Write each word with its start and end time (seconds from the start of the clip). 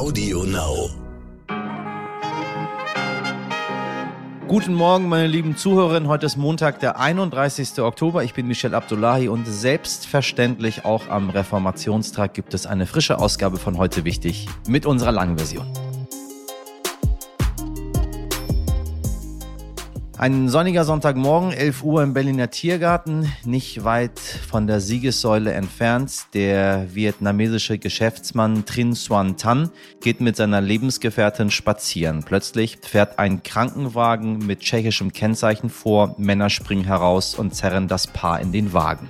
Audio 0.00 0.44
Now. 0.44 0.88
Guten 4.48 4.72
Morgen, 4.72 5.10
meine 5.10 5.26
lieben 5.26 5.58
Zuhörerinnen. 5.58 6.08
Heute 6.08 6.24
ist 6.24 6.38
Montag, 6.38 6.80
der 6.80 6.98
31. 6.98 7.78
Oktober. 7.80 8.24
Ich 8.24 8.32
bin 8.32 8.46
Michel 8.46 8.74
Abdullahi 8.74 9.28
und 9.28 9.44
selbstverständlich 9.46 10.86
auch 10.86 11.10
am 11.10 11.28
Reformationstag 11.28 12.32
gibt 12.32 12.54
es 12.54 12.64
eine 12.64 12.86
frische 12.86 13.18
Ausgabe 13.18 13.58
von 13.58 13.76
heute 13.76 14.06
wichtig 14.06 14.48
mit 14.66 14.86
unserer 14.86 15.12
langen 15.12 15.36
Version. 15.36 15.66
Ein 20.20 20.50
sonniger 20.50 20.84
Sonntagmorgen, 20.84 21.50
11 21.50 21.82
Uhr 21.82 22.02
im 22.02 22.12
Berliner 22.12 22.50
Tiergarten, 22.50 23.32
nicht 23.46 23.84
weit 23.84 24.18
von 24.18 24.66
der 24.66 24.82
Siegessäule 24.82 25.54
entfernt. 25.54 26.12
Der 26.34 26.94
vietnamesische 26.94 27.78
Geschäftsmann 27.78 28.66
Trin 28.66 28.92
Xuan 28.92 29.38
Tan 29.38 29.70
geht 30.02 30.20
mit 30.20 30.36
seiner 30.36 30.60
Lebensgefährtin 30.60 31.50
spazieren. 31.50 32.22
Plötzlich 32.22 32.80
fährt 32.82 33.18
ein 33.18 33.42
Krankenwagen 33.42 34.46
mit 34.46 34.60
tschechischem 34.60 35.14
Kennzeichen 35.14 35.70
vor, 35.70 36.14
Männer 36.18 36.50
springen 36.50 36.84
heraus 36.84 37.34
und 37.34 37.54
zerren 37.54 37.88
das 37.88 38.06
Paar 38.06 38.42
in 38.42 38.52
den 38.52 38.74
Wagen. 38.74 39.08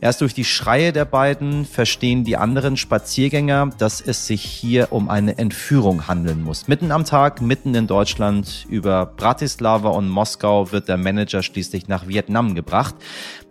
Erst 0.00 0.20
durch 0.20 0.34
die 0.34 0.44
Schreie 0.44 0.92
der 0.92 1.06
beiden 1.06 1.64
verstehen 1.64 2.22
die 2.22 2.36
anderen 2.36 2.76
Spaziergänger, 2.76 3.70
dass 3.78 4.00
es 4.00 4.26
sich 4.26 4.42
hier 4.42 4.88
um 4.90 5.08
eine 5.08 5.38
Entführung 5.38 6.06
handeln 6.06 6.42
muss. 6.42 6.68
Mitten 6.68 6.92
am 6.92 7.04
Tag, 7.04 7.40
mitten 7.40 7.74
in 7.74 7.86
Deutschland, 7.86 8.66
über 8.68 9.06
Bratislava 9.06 9.88
und 9.88 10.08
Moskau 10.08 10.70
wird 10.70 10.88
der 10.88 10.98
Manager 10.98 11.42
schließlich 11.42 11.88
nach 11.88 12.06
Vietnam 12.06 12.54
gebracht. 12.54 12.94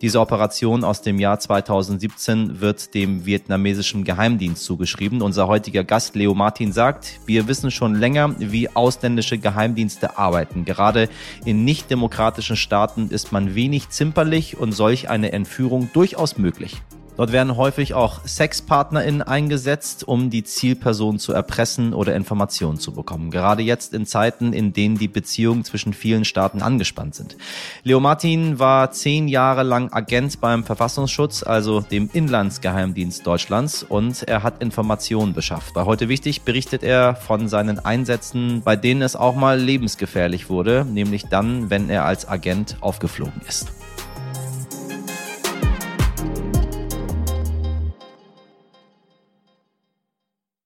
Diese 0.01 0.19
Operation 0.19 0.83
aus 0.83 1.01
dem 1.01 1.19
Jahr 1.19 1.39
2017 1.39 2.59
wird 2.59 2.93
dem 2.93 3.25
vietnamesischen 3.25 4.03
Geheimdienst 4.03 4.65
zugeschrieben. 4.65 5.21
Unser 5.21 5.47
heutiger 5.47 5.85
Gast 5.85 6.15
Leo 6.15 6.33
Martin 6.33 6.73
sagt, 6.73 7.21
wir 7.25 7.47
wissen 7.47 7.71
schon 7.71 7.95
länger, 7.95 8.35
wie 8.37 8.69
ausländische 8.75 9.37
Geheimdienste 9.37 10.17
arbeiten. 10.17 10.65
Gerade 10.65 11.07
in 11.45 11.63
nicht 11.63 11.89
demokratischen 11.89 12.57
Staaten 12.57 13.07
ist 13.07 13.31
man 13.31 13.55
wenig 13.55 13.87
zimperlich 13.87 14.57
und 14.57 14.73
solch 14.73 15.09
eine 15.09 15.31
Entführung 15.31 15.89
durchaus 15.93 16.37
möglich. 16.37 16.81
Dort 17.17 17.31
werden 17.31 17.55
häufig 17.55 17.93
auch 17.93 18.25
SexpartnerInnen 18.25 19.21
eingesetzt, 19.21 20.05
um 20.05 20.29
die 20.29 20.43
Zielperson 20.43 21.17
zu 21.17 21.31
erpressen 21.31 21.93
oder 21.93 22.15
Informationen 22.15 22.77
zu 22.77 22.91
bekommen. 22.91 23.31
Gerade 23.31 23.63
jetzt 23.63 23.93
in 23.93 24.05
Zeiten, 24.05 24.51
in 24.51 24.73
denen 24.73 24.97
die 24.97 25.07
Beziehungen 25.07 25.63
zwischen 25.63 25.93
vielen 25.93 26.25
Staaten 26.25 26.61
angespannt 26.61 27.15
sind. 27.15 27.37
Leo 27.83 27.99
Martin 27.99 28.59
war 28.59 28.91
zehn 28.91 29.27
Jahre 29.27 29.63
lang 29.63 29.93
Agent 29.93 30.41
beim 30.41 30.63
Verfassungsschutz, 30.63 31.43
also 31.43 31.79
dem 31.79 32.09
Inlandsgeheimdienst 32.11 33.25
Deutschlands, 33.25 33.83
und 33.83 34.23
er 34.23 34.43
hat 34.43 34.61
Informationen 34.61 35.33
beschafft. 35.33 35.73
Bei 35.73 35.85
heute 35.85 36.09
wichtig 36.09 36.41
berichtet 36.41 36.83
er 36.83 37.15
von 37.15 37.47
seinen 37.47 37.79
Einsätzen, 37.79 38.61
bei 38.63 38.75
denen 38.75 39.01
es 39.01 39.15
auch 39.15 39.35
mal 39.35 39.59
lebensgefährlich 39.59 40.49
wurde, 40.49 40.85
nämlich 40.85 41.27
dann, 41.27 41.69
wenn 41.69 41.89
er 41.89 42.05
als 42.05 42.27
Agent 42.27 42.77
aufgeflogen 42.81 43.41
ist. 43.47 43.74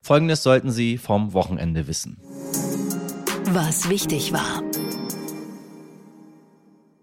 Folgendes 0.10 0.42
sollten 0.42 0.72
Sie 0.72 0.98
vom 0.98 1.34
Wochenende 1.34 1.86
wissen. 1.86 2.18
Was 3.54 3.90
wichtig 3.90 4.34
war. 4.34 4.64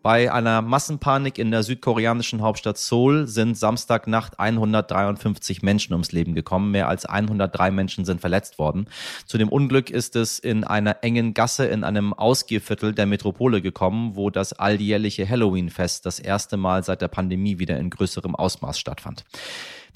Bei 0.06 0.30
einer 0.30 0.62
Massenpanik 0.62 1.36
in 1.36 1.50
der 1.50 1.64
südkoreanischen 1.64 2.40
Hauptstadt 2.40 2.78
Seoul 2.78 3.26
sind 3.26 3.58
Samstagnacht 3.58 4.38
153 4.38 5.62
Menschen 5.62 5.94
ums 5.94 6.12
Leben 6.12 6.36
gekommen. 6.36 6.70
Mehr 6.70 6.86
als 6.86 7.06
103 7.06 7.72
Menschen 7.72 8.04
sind 8.04 8.20
verletzt 8.20 8.60
worden. 8.60 8.86
Zu 9.24 9.36
dem 9.36 9.48
Unglück 9.48 9.90
ist 9.90 10.14
es 10.14 10.38
in 10.38 10.62
einer 10.62 11.02
engen 11.02 11.34
Gasse 11.34 11.66
in 11.66 11.82
einem 11.82 12.12
Ausgehviertel 12.12 12.94
der 12.94 13.06
Metropole 13.06 13.60
gekommen, 13.60 14.14
wo 14.14 14.30
das 14.30 14.52
alljährliche 14.52 15.28
Halloween-Fest 15.28 16.06
das 16.06 16.20
erste 16.20 16.56
Mal 16.56 16.84
seit 16.84 17.02
der 17.02 17.08
Pandemie 17.08 17.58
wieder 17.58 17.76
in 17.76 17.90
größerem 17.90 18.36
Ausmaß 18.36 18.78
stattfand. 18.78 19.24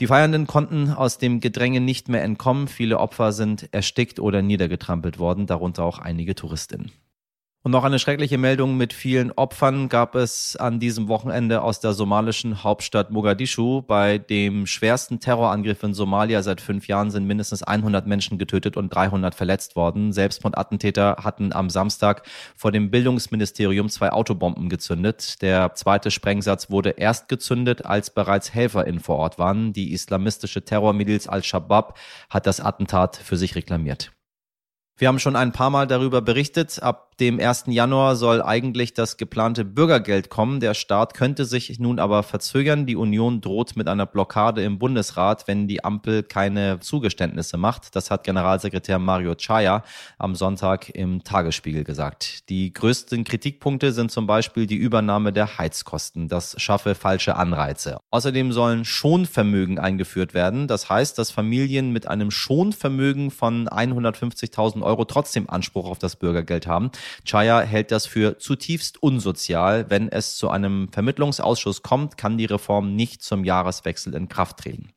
Die 0.00 0.08
Feiernden 0.08 0.48
konnten 0.48 0.90
aus 0.90 1.18
dem 1.18 1.38
Gedränge 1.38 1.80
nicht 1.80 2.08
mehr 2.08 2.24
entkommen. 2.24 2.66
Viele 2.66 2.98
Opfer 2.98 3.30
sind 3.30 3.72
erstickt 3.72 4.18
oder 4.18 4.42
niedergetrampelt 4.42 5.20
worden, 5.20 5.46
darunter 5.46 5.84
auch 5.84 6.00
einige 6.00 6.34
Touristinnen. 6.34 6.90
Und 7.62 7.72
noch 7.72 7.84
eine 7.84 7.98
schreckliche 7.98 8.38
Meldung 8.38 8.78
mit 8.78 8.94
vielen 8.94 9.32
Opfern 9.32 9.90
gab 9.90 10.14
es 10.14 10.56
an 10.56 10.80
diesem 10.80 11.08
Wochenende 11.08 11.60
aus 11.60 11.78
der 11.78 11.92
somalischen 11.92 12.64
Hauptstadt 12.64 13.10
Mogadischu. 13.10 13.82
Bei 13.82 14.16
dem 14.16 14.64
schwersten 14.64 15.20
Terrorangriff 15.20 15.82
in 15.82 15.92
Somalia 15.92 16.42
seit 16.42 16.62
fünf 16.62 16.88
Jahren 16.88 17.10
sind 17.10 17.26
mindestens 17.26 17.62
100 17.62 18.06
Menschen 18.06 18.38
getötet 18.38 18.78
und 18.78 18.88
300 18.88 19.34
verletzt 19.34 19.76
worden. 19.76 20.14
Selbstmordattentäter 20.14 21.18
hatten 21.22 21.52
am 21.52 21.68
Samstag 21.68 22.26
vor 22.56 22.72
dem 22.72 22.90
Bildungsministerium 22.90 23.90
zwei 23.90 24.10
Autobomben 24.10 24.70
gezündet. 24.70 25.42
Der 25.42 25.74
zweite 25.74 26.10
Sprengsatz 26.10 26.70
wurde 26.70 26.90
erst 26.96 27.28
gezündet, 27.28 27.84
als 27.84 28.08
bereits 28.08 28.54
HelferInnen 28.54 29.00
vor 29.00 29.16
Ort 29.16 29.38
waren. 29.38 29.74
Die 29.74 29.92
islamistische 29.92 30.64
Terrormiliz 30.64 31.28
Al-Shabaab 31.28 31.98
hat 32.30 32.46
das 32.46 32.60
Attentat 32.60 33.16
für 33.16 33.36
sich 33.36 33.54
reklamiert. 33.54 34.12
Wir 35.00 35.08
haben 35.08 35.18
schon 35.18 35.34
ein 35.34 35.50
paar 35.50 35.70
Mal 35.70 35.86
darüber 35.86 36.20
berichtet. 36.20 36.82
Ab 36.82 37.16
dem 37.20 37.40
1. 37.40 37.64
Januar 37.68 38.16
soll 38.16 38.42
eigentlich 38.42 38.92
das 38.92 39.16
geplante 39.16 39.64
Bürgergeld 39.64 40.28
kommen. 40.28 40.60
Der 40.60 40.74
Start 40.74 41.14
könnte 41.14 41.46
sich 41.46 41.78
nun 41.78 41.98
aber 41.98 42.22
verzögern. 42.22 42.84
Die 42.84 42.96
Union 42.96 43.40
droht 43.40 43.76
mit 43.76 43.88
einer 43.88 44.04
Blockade 44.04 44.62
im 44.62 44.78
Bundesrat, 44.78 45.48
wenn 45.48 45.66
die 45.68 45.82
Ampel 45.82 46.22
keine 46.22 46.80
Zugeständnisse 46.80 47.56
macht. 47.56 47.96
Das 47.96 48.10
hat 48.10 48.24
Generalsekretär 48.24 48.98
Mario 48.98 49.34
Chaya 49.36 49.84
am 50.18 50.34
Sonntag 50.34 50.90
im 50.90 51.24
Tagesspiegel 51.24 51.82
gesagt. 51.82 52.50
Die 52.50 52.70
größten 52.70 53.24
Kritikpunkte 53.24 53.92
sind 53.92 54.10
zum 54.10 54.26
Beispiel 54.26 54.66
die 54.66 54.76
Übernahme 54.76 55.32
der 55.32 55.56
Heizkosten. 55.56 56.28
Das 56.28 56.60
schaffe 56.60 56.94
falsche 56.94 57.36
Anreize. 57.36 58.00
Außerdem 58.10 58.52
sollen 58.52 58.84
Schonvermögen 58.84 59.78
eingeführt 59.78 60.34
werden. 60.34 60.68
Das 60.68 60.90
heißt, 60.90 61.18
dass 61.18 61.30
Familien 61.30 61.90
mit 61.90 62.06
einem 62.06 62.30
Schonvermögen 62.30 63.30
von 63.30 63.66
150.000 63.66 64.82
Euro 64.82 64.89
trotzdem 64.96 65.48
Anspruch 65.48 65.88
auf 65.88 65.98
das 65.98 66.16
Bürgergeld 66.16 66.66
haben. 66.66 66.90
Chaya 67.24 67.60
hält 67.60 67.90
das 67.90 68.06
für 68.06 68.38
zutiefst 68.38 69.02
unsozial. 69.02 69.90
Wenn 69.90 70.08
es 70.08 70.36
zu 70.36 70.50
einem 70.50 70.88
Vermittlungsausschuss 70.92 71.82
kommt, 71.82 72.16
kann 72.16 72.38
die 72.38 72.46
Reform 72.46 72.94
nicht 72.94 73.22
zum 73.22 73.44
Jahreswechsel 73.44 74.14
in 74.14 74.28
Kraft 74.28 74.58
treten. 74.58 74.92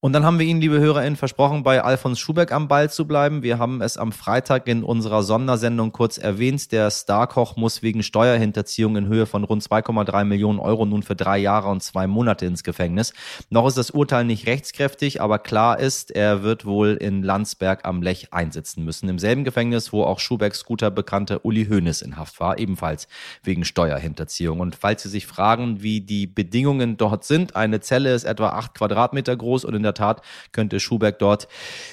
Und 0.00 0.12
dann 0.12 0.24
haben 0.24 0.38
wir 0.38 0.46
Ihnen, 0.46 0.60
liebe 0.60 0.78
HörerInnen, 0.78 1.16
versprochen, 1.16 1.64
bei 1.64 1.82
Alfons 1.82 2.20
Schubeck 2.20 2.52
am 2.52 2.68
Ball 2.68 2.88
zu 2.88 3.04
bleiben. 3.04 3.42
Wir 3.42 3.58
haben 3.58 3.82
es 3.82 3.96
am 3.96 4.12
Freitag 4.12 4.68
in 4.68 4.84
unserer 4.84 5.24
Sondersendung 5.24 5.90
kurz 5.90 6.18
erwähnt. 6.18 6.70
Der 6.70 6.92
Starkoch 6.92 7.56
muss 7.56 7.82
wegen 7.82 8.04
Steuerhinterziehung 8.04 8.94
in 8.94 9.08
Höhe 9.08 9.26
von 9.26 9.42
rund 9.42 9.60
2,3 9.60 10.22
Millionen 10.22 10.60
Euro 10.60 10.86
nun 10.86 11.02
für 11.02 11.16
drei 11.16 11.38
Jahre 11.38 11.68
und 11.68 11.82
zwei 11.82 12.06
Monate 12.06 12.46
ins 12.46 12.62
Gefängnis. 12.62 13.12
Noch 13.50 13.66
ist 13.66 13.76
das 13.76 13.90
Urteil 13.90 14.24
nicht 14.24 14.46
rechtskräftig, 14.46 15.20
aber 15.20 15.40
klar 15.40 15.80
ist, 15.80 16.12
er 16.12 16.44
wird 16.44 16.64
wohl 16.64 16.90
in 16.90 17.24
Landsberg 17.24 17.84
am 17.84 18.00
Lech 18.00 18.32
einsitzen 18.32 18.84
müssen. 18.84 19.08
Im 19.08 19.18
selben 19.18 19.42
Gefängnis, 19.42 19.92
wo 19.92 20.04
auch 20.04 20.20
Schubecks 20.20 20.64
guter 20.64 20.92
Bekannter 20.92 21.44
Uli 21.44 21.66
Hoeneß 21.66 22.02
in 22.02 22.16
Haft 22.16 22.38
war, 22.38 22.60
ebenfalls 22.60 23.08
wegen 23.42 23.64
Steuerhinterziehung. 23.64 24.60
Und 24.60 24.76
falls 24.76 25.02
Sie 25.02 25.08
sich 25.08 25.26
fragen, 25.26 25.82
wie 25.82 26.00
die 26.02 26.28
Bedingungen 26.28 26.98
dort 26.98 27.24
sind, 27.24 27.56
eine 27.56 27.80
Zelle 27.80 28.14
ist 28.14 28.22
etwa 28.22 28.50
acht 28.50 28.74
Quadratmeter 28.74 29.36
groß 29.36 29.64
und 29.64 29.74
in 29.74 29.82
der 29.82 29.87
Tat 29.94 30.22
könnte 30.52 30.80
Schuberg 30.80 31.18
dort, 31.18 31.48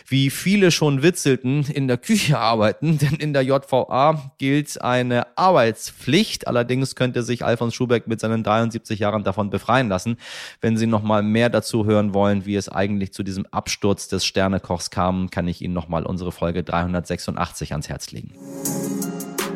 wie 0.07 0.29
viele 0.29 0.72
schon 0.72 1.03
witzelten, 1.03 1.66
in 1.66 1.88
der 1.88 1.97
Küche 1.97 2.38
arbeiten, 2.39 2.97
denn 2.97 3.16
in 3.16 3.33
der 3.33 3.44
JVA 3.44 4.31
gilt 4.38 4.81
eine 4.81 5.38
Arbeitspflicht. 5.38 6.47
Allerdings 6.47 6.95
könnte 6.95 7.23
sich 7.23 7.44
Alfons 7.45 7.73
Schuberg 7.73 8.07
mit 8.07 8.19
seinen 8.19 8.44
73 8.44 9.00
Jahren 9.00 9.23
davon 9.23 9.50
befreien 9.50 9.89
lassen. 9.89 10.17
Wenn 10.61 10.78
Sie 10.78 10.88
noch 10.88 11.03
mal 11.03 11.23
mehr 11.23 11.50
dazu 11.50 11.85
hören 11.85 12.13
wollen, 12.13 12.45
wie 12.45 12.55
es 12.55 12.69
eigentlich 12.69 13.13
zu 13.13 13.23
diesem 13.23 13.45
Absturz 13.47 14.07
des 14.07 14.25
Sternekochs 14.25 14.89
kam, 14.89 15.29
kann 15.29 15.47
ich 15.47 15.61
Ihnen 15.61 15.73
noch 15.73 15.87
mal 15.87 16.05
unsere 16.05 16.31
Folge 16.31 16.64
386 16.64 17.72
ans 17.72 17.90
Herz 17.90 18.11
legen. 18.11 18.31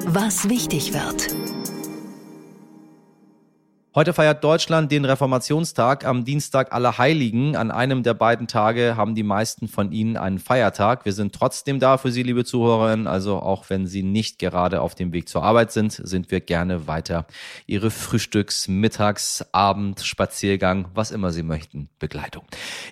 Was 0.06 0.50
wichtig 0.50 0.94
wird. 0.94 1.49
Heute 3.96 4.14
feiert 4.14 4.44
Deutschland 4.44 4.92
den 4.92 5.04
Reformationstag 5.04 6.06
am 6.06 6.24
Dienstag 6.24 6.74
aller 6.74 7.00
Heiligen. 7.00 7.56
An 7.56 7.72
einem 7.72 8.04
der 8.04 8.14
beiden 8.14 8.46
Tage 8.46 8.96
haben 8.96 9.16
die 9.16 9.24
meisten 9.24 9.68
von 9.68 9.92
Ihnen 9.92 10.16
einen 10.16 10.38
Feiertag. 10.38 11.06
Wir 11.06 11.14
sind 11.14 11.34
trotzdem 11.34 11.80
da 11.80 11.98
für 11.98 12.12
Sie, 12.12 12.22
liebe 12.22 12.46
Zuhörerinnen. 12.46 13.08
Also 13.08 13.40
auch 13.40 13.72
wenn 13.72 13.88
Sie 13.88 14.04
nicht 14.04 14.38
gerade 14.38 14.82
auf 14.82 14.94
dem 14.94 15.12
Weg 15.12 15.28
zur 15.28 15.42
Arbeit 15.42 15.72
sind, 15.72 15.94
sind 15.94 16.30
wir 16.30 16.40
gerne 16.40 16.86
weiter 16.86 17.26
Ihre 17.66 17.90
Frühstücks-, 17.90 18.68
Mittags-, 18.68 19.44
Abend-, 19.54 20.02
Spaziergang, 20.02 20.90
was 20.94 21.10
immer 21.10 21.32
Sie 21.32 21.42
möchten, 21.42 21.90
Begleitung. 21.98 22.44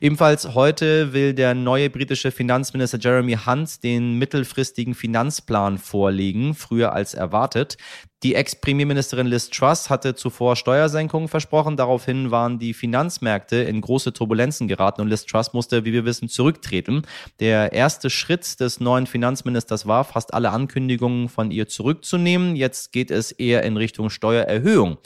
Ebenfalls 0.02 0.56
heute 0.56 1.14
will 1.14 1.36
der 1.36 1.54
neue 1.54 1.92
britische 1.92 2.32
Finanzminister 2.32 2.98
Jeremy 2.98 3.38
Hunt 3.46 3.84
den 3.84 4.18
mittelfristigen 4.18 4.96
Finanzplan 4.96 5.78
vorlegen, 5.78 6.56
früher 6.56 6.94
als 6.94 7.14
erwartet. 7.14 7.78
Die 8.24 8.34
Ex-Premierministerin 8.34 9.28
Liz 9.28 9.52
Truss 9.52 9.92
hatte 9.92 10.16
zuvor 10.16 10.56
Steuersenkungen 10.56 11.28
versprochen. 11.28 11.78
Daraufhin 11.78 12.32
waren 12.32 12.58
die 12.58 12.74
Finanzmärkte 12.74 13.58
in 13.58 13.80
große 13.80 14.12
Turbulenzen 14.12 14.68
geraten 14.68 15.02
und 15.02 15.08
Liz 15.08 15.28
Truss 15.28 15.54
musste, 15.54 15.86
wie 15.86 15.94
wir 15.94 16.04
wissen, 16.04 16.28
zurücktreten. 16.28 17.04
Der 17.40 17.74
erste 17.74 18.10
Schritt 18.10 18.60
des 18.60 18.80
neuen 18.80 19.06
Finanzministers 19.06 19.86
war, 19.86 20.04
fast 20.04 20.34
alle 20.34 20.50
Ankündigungen 20.50 21.30
von 21.30 21.52
ihr 21.52 21.68
zurückzunehmen. 21.68 22.56
Jetzt 22.56 22.92
geht 22.92 23.12
es 23.12 23.32
eher 23.32 23.62
in 23.62 23.78
Richtung 23.78 24.10
Steuererhöhung. 24.10 24.98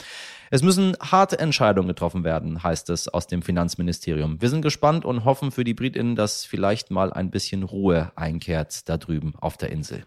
Es 0.50 0.62
müssen 0.62 0.96
harte 0.98 1.38
Entscheidungen 1.38 1.88
getroffen 1.88 2.24
werden, 2.24 2.62
heißt 2.62 2.88
es 2.88 3.08
aus 3.08 3.26
dem 3.26 3.42
Finanzministerium. 3.42 4.40
Wir 4.40 4.48
sind 4.48 4.62
gespannt 4.62 5.04
und 5.04 5.26
hoffen 5.26 5.50
für 5.50 5.64
die 5.64 5.74
Britinnen, 5.74 6.16
dass 6.16 6.46
vielleicht 6.46 6.90
mal 6.90 7.12
ein 7.12 7.30
bisschen 7.30 7.62
Ruhe 7.62 8.10
einkehrt 8.16 8.88
da 8.88 8.96
drüben 8.96 9.34
auf 9.38 9.58
der 9.58 9.70
Insel. 9.70 10.04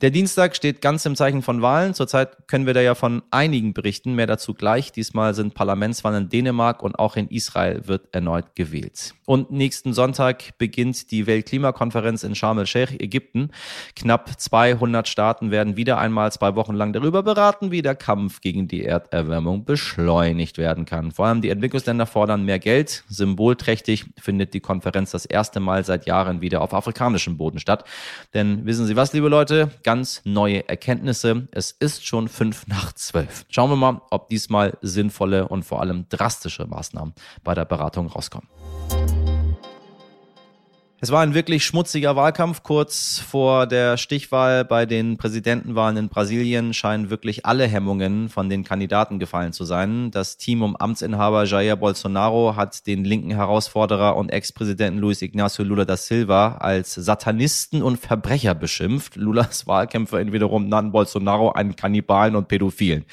Der 0.00 0.10
Dienstag 0.10 0.56
steht 0.56 0.80
ganz 0.80 1.04
im 1.04 1.14
Zeichen 1.14 1.42
von 1.42 1.60
Wahlen. 1.60 1.92
Zurzeit 1.92 2.48
können 2.48 2.64
wir 2.64 2.72
da 2.72 2.80
ja 2.80 2.94
von 2.94 3.22
einigen 3.30 3.74
berichten, 3.74 4.14
mehr 4.14 4.26
dazu 4.26 4.54
gleich. 4.54 4.92
Diesmal 4.92 5.34
sind 5.34 5.52
Parlamentswahlen 5.52 6.24
in 6.24 6.28
Dänemark 6.30 6.82
und 6.82 6.98
auch 6.98 7.16
in 7.16 7.28
Israel 7.28 7.86
wird 7.86 8.14
erneut 8.14 8.56
gewählt. 8.56 9.12
Und 9.26 9.50
nächsten 9.50 9.92
Sonntag 9.92 10.56
beginnt 10.56 11.10
die 11.10 11.26
Weltklimakonferenz 11.26 12.22
in 12.22 12.34
Sharm 12.34 12.58
el-Sheikh, 12.58 12.96
Ägypten. 12.98 13.50
Knapp 13.94 14.40
200 14.40 15.06
Staaten 15.06 15.50
werden 15.50 15.76
wieder 15.76 15.98
einmal 15.98 16.32
zwei 16.32 16.54
Wochen 16.54 16.74
lang 16.74 16.94
darüber 16.94 17.22
beraten, 17.22 17.70
wie 17.70 17.82
der 17.82 17.94
Kampf 17.94 18.40
gegen 18.40 18.68
die 18.68 18.86
Erderwärmung 18.86 19.66
beschleunigt 19.66 20.56
werden 20.56 20.86
kann. 20.86 21.12
Vor 21.12 21.26
allem 21.26 21.42
die 21.42 21.50
Entwicklungsländer 21.50 22.06
fordern 22.06 22.46
mehr 22.46 22.58
Geld. 22.58 23.04
Symbolträchtig 23.10 24.06
findet 24.18 24.54
die 24.54 24.60
Konferenz 24.60 25.10
das 25.10 25.26
erste 25.26 25.60
Mal 25.60 25.84
seit 25.84 26.06
Jahren 26.06 26.40
wieder 26.40 26.62
auf 26.62 26.72
afrikanischem 26.72 27.36
Boden 27.36 27.60
statt. 27.60 27.84
Denn 28.32 28.64
wissen 28.64 28.86
Sie 28.86 28.96
was, 28.96 29.12
liebe 29.12 29.28
Leute? 29.28 29.70
Ganz 29.90 30.22
neue 30.24 30.68
Erkenntnisse. 30.68 31.48
Es 31.50 31.72
ist 31.72 32.06
schon 32.06 32.28
fünf 32.28 32.68
nach 32.68 32.92
zwölf. 32.92 33.44
Schauen 33.48 33.70
wir 33.70 33.76
mal, 33.76 34.00
ob 34.12 34.28
diesmal 34.28 34.78
sinnvolle 34.82 35.48
und 35.48 35.64
vor 35.64 35.80
allem 35.80 36.08
drastische 36.08 36.64
Maßnahmen 36.64 37.12
bei 37.42 37.56
der 37.56 37.64
Beratung 37.64 38.06
rauskommen. 38.06 38.48
Es 41.02 41.10
war 41.10 41.22
ein 41.22 41.32
wirklich 41.32 41.64
schmutziger 41.64 42.14
Wahlkampf. 42.14 42.62
Kurz 42.62 43.18
vor 43.26 43.66
der 43.66 43.96
Stichwahl 43.96 44.66
bei 44.66 44.84
den 44.84 45.16
Präsidentenwahlen 45.16 45.96
in 45.96 46.08
Brasilien 46.10 46.74
scheinen 46.74 47.08
wirklich 47.08 47.46
alle 47.46 47.66
Hemmungen 47.66 48.28
von 48.28 48.50
den 48.50 48.64
Kandidaten 48.64 49.18
gefallen 49.18 49.54
zu 49.54 49.64
sein. 49.64 50.10
Das 50.10 50.36
Team 50.36 50.60
um 50.60 50.76
Amtsinhaber 50.76 51.44
Jair 51.44 51.76
Bolsonaro 51.76 52.54
hat 52.54 52.86
den 52.86 53.06
linken 53.06 53.30
Herausforderer 53.30 54.14
und 54.14 54.28
Ex-Präsidenten 54.28 55.00
Luis 55.00 55.22
Ignacio 55.22 55.64
Lula 55.64 55.86
da 55.86 55.96
Silva 55.96 56.56
als 56.56 56.96
Satanisten 56.96 57.82
und 57.82 57.96
Verbrecher 57.96 58.54
beschimpft. 58.54 59.16
Lulas 59.16 59.66
Wahlkämpfer 59.66 60.18
wiederum 60.34 60.68
nannten 60.68 60.92
Bolsonaro 60.92 61.52
einen 61.52 61.76
Kannibalen 61.76 62.36
und 62.36 62.48
Pädophilen. 62.48 63.06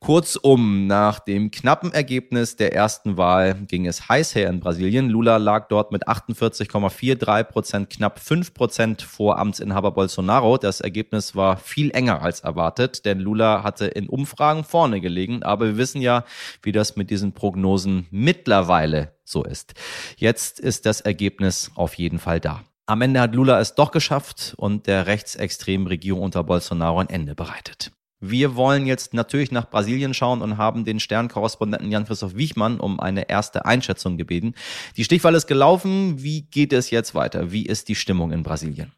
Kurzum, 0.00 0.86
nach 0.86 1.18
dem 1.18 1.50
knappen 1.50 1.92
Ergebnis 1.92 2.54
der 2.56 2.72
ersten 2.72 3.16
Wahl 3.16 3.54
ging 3.66 3.86
es 3.86 4.08
heiß 4.08 4.34
her 4.36 4.48
in 4.48 4.60
Brasilien. 4.60 5.10
Lula 5.10 5.38
lag 5.38 5.68
dort 5.68 5.90
mit 5.90 6.06
48,43 6.06 7.44
Prozent, 7.44 7.90
knapp 7.90 8.20
5 8.20 8.54
Prozent 8.54 9.02
vor 9.02 9.38
Amtsinhaber 9.38 9.90
Bolsonaro. 9.90 10.56
Das 10.56 10.80
Ergebnis 10.80 11.34
war 11.34 11.56
viel 11.56 11.90
enger 11.90 12.22
als 12.22 12.40
erwartet, 12.40 13.04
denn 13.04 13.18
Lula 13.18 13.64
hatte 13.64 13.86
in 13.86 14.08
Umfragen 14.08 14.62
vorne 14.62 15.00
gelegen. 15.00 15.42
Aber 15.42 15.66
wir 15.66 15.76
wissen 15.76 16.00
ja, 16.00 16.24
wie 16.62 16.72
das 16.72 16.96
mit 16.96 17.10
diesen 17.10 17.32
Prognosen 17.32 18.06
mittlerweile 18.10 19.16
so 19.24 19.42
ist. 19.44 19.74
Jetzt 20.16 20.60
ist 20.60 20.86
das 20.86 21.00
Ergebnis 21.00 21.72
auf 21.74 21.94
jeden 21.94 22.20
Fall 22.20 22.40
da. 22.40 22.62
Am 22.86 23.02
Ende 23.02 23.20
hat 23.20 23.34
Lula 23.34 23.60
es 23.60 23.74
doch 23.74 23.90
geschafft 23.90 24.54
und 24.56 24.86
der 24.86 25.06
rechtsextremen 25.06 25.88
Regierung 25.88 26.22
unter 26.22 26.42
Bolsonaro 26.44 27.00
ein 27.00 27.10
Ende 27.10 27.34
bereitet. 27.34 27.92
Wir 28.20 28.56
wollen 28.56 28.86
jetzt 28.86 29.14
natürlich 29.14 29.52
nach 29.52 29.70
Brasilien 29.70 30.12
schauen 30.12 30.42
und 30.42 30.58
haben 30.58 30.84
den 30.84 30.98
Sternkorrespondenten 30.98 31.90
Jan-Christoph 31.90 32.34
Wiechmann 32.34 32.80
um 32.80 32.98
eine 32.98 33.28
erste 33.28 33.64
Einschätzung 33.64 34.16
gebeten. 34.16 34.54
Die 34.96 35.04
Stichwahl 35.04 35.36
ist 35.36 35.46
gelaufen. 35.46 36.20
Wie 36.20 36.42
geht 36.42 36.72
es 36.72 36.90
jetzt 36.90 37.14
weiter? 37.14 37.52
Wie 37.52 37.64
ist 37.64 37.88
die 37.88 37.94
Stimmung 37.94 38.32
in 38.32 38.42
Brasilien? 38.42 38.92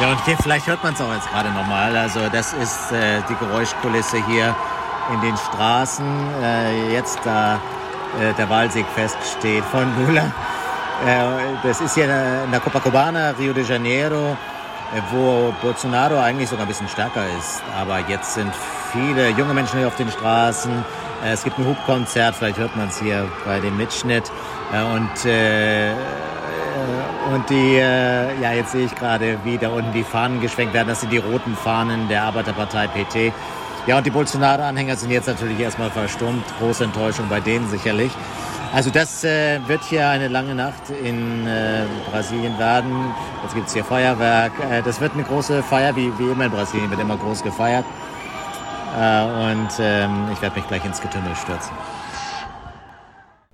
Ja, 0.00 0.10
und 0.10 0.24
hier, 0.26 0.36
vielleicht 0.36 0.66
hört 0.66 0.82
man 0.82 0.92
es 0.92 1.00
auch 1.00 1.14
jetzt 1.14 1.30
gerade 1.30 1.50
nochmal. 1.50 1.96
Also 1.96 2.28
das 2.28 2.52
ist 2.52 2.92
äh, 2.92 3.22
die 3.28 3.36
Geräuschkulisse 3.36 4.26
hier 4.26 4.54
in 5.12 5.20
den 5.22 5.36
Straßen. 5.36 6.06
Äh, 6.42 6.92
jetzt 6.92 7.20
da 7.24 7.54
äh, 8.20 8.34
der 8.34 8.50
Wahlsieg 8.50 8.86
feststeht 8.94 9.64
von 9.64 9.86
Lula. 10.04 10.32
Äh, 11.06 11.56
das 11.62 11.80
ist 11.80 11.94
hier 11.94 12.04
in 12.04 12.50
der 12.50 12.60
Copacabana, 12.60 13.30
Rio 13.30 13.52
de 13.52 13.64
Janeiro. 13.64 14.36
Äh, 14.92 15.00
wo 15.12 15.52
Bolsonaro 15.62 16.18
eigentlich 16.18 16.48
sogar 16.48 16.66
ein 16.66 16.68
bisschen 16.68 16.88
stärker 16.88 17.24
ist. 17.38 17.62
Aber 17.78 18.00
jetzt 18.08 18.34
sind 18.34 18.52
viele 18.92 19.30
junge 19.30 19.54
Menschen 19.54 19.78
hier 19.78 19.88
auf 19.88 19.96
den 19.96 20.10
Straßen. 20.10 20.84
Äh, 21.24 21.32
es 21.32 21.42
gibt 21.42 21.58
ein 21.58 21.66
Hubkonzert, 21.66 22.36
vielleicht 22.36 22.58
hört 22.58 22.76
man 22.76 22.88
es 22.88 23.00
hier 23.00 23.26
bei 23.44 23.60
dem 23.60 23.76
Mitschnitt. 23.76 24.30
Äh, 24.72 24.82
und, 24.82 25.24
äh, 25.24 25.92
und 27.32 27.48
die, 27.48 27.76
äh, 27.76 28.40
ja, 28.40 28.52
jetzt 28.52 28.72
sehe 28.72 28.84
ich 28.84 28.94
gerade, 28.94 29.38
wie 29.44 29.58
da 29.58 29.70
unten 29.70 29.92
die 29.92 30.04
Fahnen 30.04 30.40
geschwenkt 30.40 30.74
werden. 30.74 30.88
Das 30.88 31.00
sind 31.00 31.12
die 31.12 31.18
roten 31.18 31.56
Fahnen 31.56 32.08
der 32.08 32.24
Arbeiterpartei 32.24 32.86
PT. 32.88 33.32
Ja, 33.86 33.98
und 33.98 34.06
die 34.06 34.10
Bolsonaro-Anhänger 34.10 34.96
sind 34.96 35.10
jetzt 35.10 35.26
natürlich 35.26 35.60
erstmal 35.60 35.90
verstummt. 35.90 36.44
Große 36.58 36.84
Enttäuschung 36.84 37.28
bei 37.28 37.40
denen 37.40 37.68
sicherlich. 37.68 38.12
Also 38.74 38.90
das 38.90 39.22
äh, 39.22 39.60
wird 39.68 39.84
hier 39.84 40.08
eine 40.08 40.26
lange 40.26 40.52
Nacht 40.52 40.90
in 40.90 41.46
äh, 41.46 41.84
Brasilien 42.10 42.58
werden. 42.58 43.14
Jetzt 43.44 43.54
gibt 43.54 43.68
es 43.68 43.72
hier 43.72 43.84
Feuerwerk. 43.84 44.50
Äh, 44.68 44.82
das 44.82 45.00
wird 45.00 45.12
eine 45.12 45.22
große 45.22 45.62
Feier, 45.62 45.94
wie, 45.94 46.10
wie 46.18 46.32
immer 46.32 46.46
in 46.46 46.50
Brasilien 46.50 46.90
wird 46.90 47.00
immer 47.00 47.16
groß 47.16 47.44
gefeiert. 47.44 47.84
Äh, 48.98 49.52
und 49.52 49.68
ähm, 49.78 50.28
ich 50.32 50.42
werde 50.42 50.56
mich 50.56 50.66
gleich 50.66 50.84
ins 50.84 51.00
Getümmel 51.00 51.36
stürzen. 51.36 51.70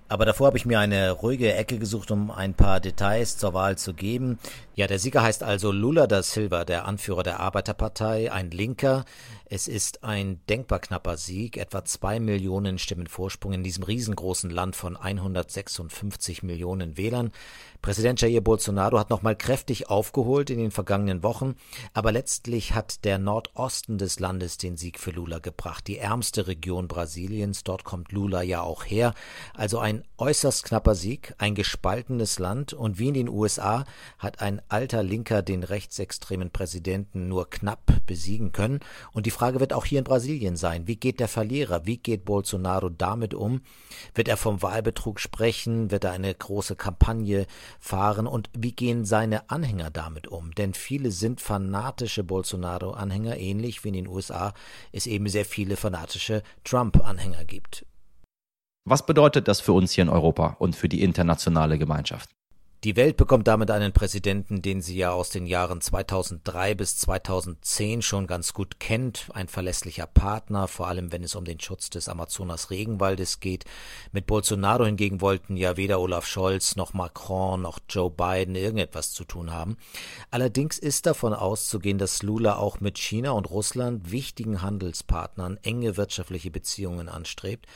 Aber 0.08 0.25
davor 0.25 0.46
habe 0.46 0.56
ich 0.56 0.64
mir 0.64 0.81
eine 0.81 1.11
ruhige 1.11 1.55
Ecke 1.55 1.78
gesucht, 1.78 2.11
um 2.11 2.31
ein 2.31 2.55
paar 2.55 2.81
Details 2.81 3.37
zur 3.37 3.52
Wahl 3.52 3.76
zu 3.76 3.93
geben. 3.93 4.38
Ja, 4.75 4.87
der 4.87 4.99
Sieger 4.99 5.23
heißt 5.23 5.43
also 5.43 5.70
Lula 5.70 6.06
da 6.06 6.23
Silva, 6.23 6.64
der 6.64 6.88
Anführer 6.88 7.23
der 7.23 7.40
Arbeiterpartei, 7.40 8.32
ein 8.32 8.50
Linker. 8.50 9.05
Es 9.52 9.67
ist 9.67 10.05
ein 10.05 10.38
denkbar 10.49 10.79
knapper 10.79 11.17
Sieg, 11.17 11.56
etwa 11.56 11.85
zwei 11.85 12.20
Millionen 12.20 12.79
Stimmen 12.79 13.08
Vorsprung 13.08 13.52
in 13.52 13.64
diesem 13.64 13.82
riesengroßen 13.82 14.49
Land 14.49 14.76
von 14.76 14.97
156 14.97 16.44
Millionen 16.44 16.97
Wählern. 16.97 17.32
Präsident 17.82 18.20
Jair 18.20 18.43
Bolsonaro 18.43 18.97
hat 18.97 19.11
nochmal 19.11 19.35
kräftig 19.35 19.91
aufgeholt 19.91 20.50
in 20.50 20.58
den 20.58 20.70
vergangenen 20.70 21.25
Wochen, 21.25 21.56
aber 21.94 22.12
letztlich 22.12 22.75
hat 22.76 23.05
der 23.05 23.19
Nordosten 23.19 23.99
des 23.99 24.20
Landes 24.20 24.56
den 24.56 24.76
Sieg 24.76 25.00
für 25.00 25.11
Lula 25.11 25.41
gebracht, 25.41 25.88
die 25.88 25.99
ärmste 25.99 26.47
Region 26.47 26.87
Brasiliens, 26.87 27.64
dort 27.64 27.82
kommt 27.82 28.12
Lula 28.12 28.43
ja 28.43 28.62
auch 28.62 28.85
her, 28.85 29.14
also 29.55 29.81
ein 29.81 30.05
äußerst 30.20 30.64
knapper 30.64 30.94
Sieg, 30.94 31.35
ein 31.38 31.55
gespaltenes 31.55 32.38
Land. 32.38 32.73
Und 32.73 32.99
wie 32.99 33.08
in 33.08 33.14
den 33.14 33.29
USA 33.29 33.85
hat 34.19 34.41
ein 34.41 34.61
alter 34.69 35.02
Linker 35.02 35.43
den 35.43 35.64
rechtsextremen 35.64 36.50
Präsidenten 36.50 37.28
nur 37.28 37.49
knapp 37.49 37.80
besiegen 38.07 38.52
können. 38.52 38.80
Und 39.12 39.26
die 39.26 39.30
Frage 39.40 39.59
wird 39.59 39.73
auch 39.73 39.87
hier 39.87 40.00
in 40.00 40.04
Brasilien 40.04 40.56
sein, 40.56 40.87
wie 40.87 40.97
geht 40.97 41.18
der 41.18 41.26
Verlierer, 41.26 41.87
wie 41.87 41.97
geht 41.97 42.26
Bolsonaro 42.26 42.90
damit 42.90 43.32
um, 43.32 43.62
wird 44.14 44.28
er 44.28 44.37
vom 44.37 44.61
Wahlbetrug 44.61 45.18
sprechen, 45.18 45.90
wird 45.90 46.04
er 46.04 46.12
eine 46.12 46.35
große 46.35 46.76
Kampagne 46.76 47.47
fahren 47.78 48.26
und 48.26 48.50
wie 48.54 48.73
gehen 48.73 49.06
seine 49.06 49.49
Anhänger 49.49 49.88
damit 49.88 50.28
um? 50.28 50.54
Denn 50.56 50.75
viele 50.75 51.11
sind 51.11 51.40
fanatische 51.40 52.23
Bolsonaro-Anhänger, 52.23 53.38
ähnlich 53.38 53.82
wie 53.82 53.88
in 53.88 53.94
den 53.94 54.09
USA 54.09 54.52
es 54.92 55.06
eben 55.06 55.26
sehr 55.26 55.47
viele 55.47 55.76
fanatische 55.76 56.42
Trump-Anhänger 56.64 57.47
gibt. 57.47 57.87
Was 58.85 59.06
bedeutet 59.06 59.49
das 59.49 59.62
für 59.62 59.73
uns 59.73 59.92
hier 59.92 60.02
in 60.02 60.11
Europa 60.11 60.56
und 60.59 60.76
für 60.76 60.90
die 60.90 61.02
internationale 61.02 61.78
Gemeinschaft? 61.78 62.28
Die 62.82 62.96
Welt 62.96 63.18
bekommt 63.18 63.46
damit 63.46 63.70
einen 63.70 63.92
Präsidenten, 63.92 64.62
den 64.62 64.80
sie 64.80 64.96
ja 64.96 65.12
aus 65.12 65.28
den 65.28 65.44
Jahren 65.44 65.82
2003 65.82 66.75
bis 66.75 66.96
2010 66.96 68.00
schon 68.00 68.26
ganz 68.26 68.54
gut 68.54 68.80
kennt, 68.80 69.26
ein 69.34 69.49
verlässlicher 69.49 70.06
Partner, 70.06 70.66
vor 70.66 70.88
allem 70.88 71.12
wenn 71.12 71.22
es 71.22 71.34
um 71.34 71.44
den 71.44 71.60
Schutz 71.60 71.90
des 71.90 72.08
Amazonas 72.08 72.70
Regenwaldes 72.70 73.40
geht. 73.40 73.66
Mit 74.12 74.26
Bolsonaro 74.26 74.87
hingegen 74.87 75.20
wollten 75.20 75.58
ja 75.58 75.76
weder 75.76 76.00
Olaf 76.00 76.25
Scholz 76.25 76.75
noch 76.75 76.94
Macron 76.94 77.60
noch 77.60 77.80
Joe 77.87 78.10
Biden 78.10 78.54
irgendetwas 78.54 79.12
zu 79.12 79.25
tun 79.25 79.52
haben. 79.52 79.76
Allerdings 80.30 80.78
ist 80.78 81.04
davon 81.04 81.34
auszugehen, 81.34 81.99
dass 81.99 82.22
Lula 82.22 82.56
auch 82.56 82.80
mit 82.80 82.99
China 82.99 83.32
und 83.32 83.50
Russland, 83.50 84.10
wichtigen 84.10 84.62
Handelspartnern, 84.62 85.58
enge 85.64 85.99
wirtschaftliche 85.99 86.50
Beziehungen 86.50 87.10
anstrebt. 87.10 87.66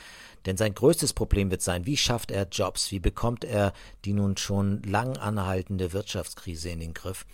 Denn 0.45 0.57
sein 0.57 0.73
größtes 0.73 1.13
Problem 1.13 1.49
wird 1.49 1.61
sein, 1.61 1.85
wie 1.85 1.97
schafft 1.97 2.31
er 2.31 2.47
Jobs, 2.51 2.91
wie 2.91 2.99
bekommt 2.99 3.43
er 3.43 3.73
die 4.05 4.13
nun 4.13 4.37
schon 4.37 4.83
lang 4.83 5.17
anhaltende 5.17 5.93
Wirtschaftskrise 5.93 6.69
in 6.69 6.79
den 6.79 6.93
Griff. 6.93 7.25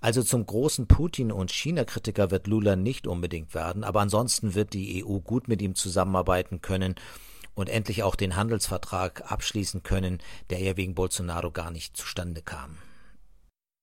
Also 0.00 0.22
zum 0.22 0.46
großen 0.46 0.86
Putin- 0.86 1.32
und 1.32 1.52
China-Kritiker 1.52 2.30
wird 2.30 2.46
Lula 2.46 2.76
nicht 2.76 3.06
unbedingt 3.06 3.54
werden, 3.54 3.84
aber 3.84 4.00
ansonsten 4.00 4.54
wird 4.54 4.72
die 4.72 5.04
EU 5.04 5.18
gut 5.18 5.48
mit 5.48 5.60
ihm 5.60 5.74
zusammenarbeiten 5.74 6.60
können 6.60 6.94
und 7.54 7.68
endlich 7.68 8.02
auch 8.02 8.16
den 8.16 8.36
Handelsvertrag 8.36 9.30
abschließen 9.30 9.82
können, 9.82 10.18
der 10.50 10.60
ja 10.60 10.76
wegen 10.76 10.94
Bolsonaro 10.94 11.50
gar 11.50 11.70
nicht 11.70 11.96
zustande 11.96 12.42
kam. 12.42 12.78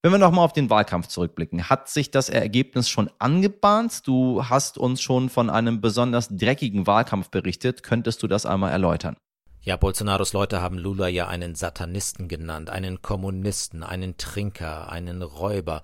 Wenn 0.03 0.13
wir 0.13 0.17
nochmal 0.17 0.45
auf 0.45 0.53
den 0.53 0.71
Wahlkampf 0.71 1.05
zurückblicken, 1.07 1.69
hat 1.69 1.87
sich 1.87 2.09
das 2.09 2.29
Ergebnis 2.29 2.89
schon 2.89 3.11
angebahnt? 3.19 4.07
Du 4.07 4.49
hast 4.49 4.79
uns 4.79 4.99
schon 4.99 5.29
von 5.29 5.51
einem 5.51 5.79
besonders 5.79 6.27
dreckigen 6.29 6.87
Wahlkampf 6.87 7.29
berichtet. 7.29 7.83
Könntest 7.83 8.23
du 8.23 8.27
das 8.27 8.47
einmal 8.47 8.71
erläutern? 8.71 9.15
Ja, 9.61 9.77
Bolsonaros 9.77 10.33
Leute 10.33 10.59
haben 10.59 10.79
Lula 10.79 11.07
ja 11.07 11.27
einen 11.27 11.53
Satanisten 11.53 12.27
genannt, 12.27 12.71
einen 12.71 13.03
Kommunisten, 13.03 13.83
einen 13.83 14.17
Trinker, 14.17 14.91
einen 14.91 15.21
Räuber. 15.21 15.83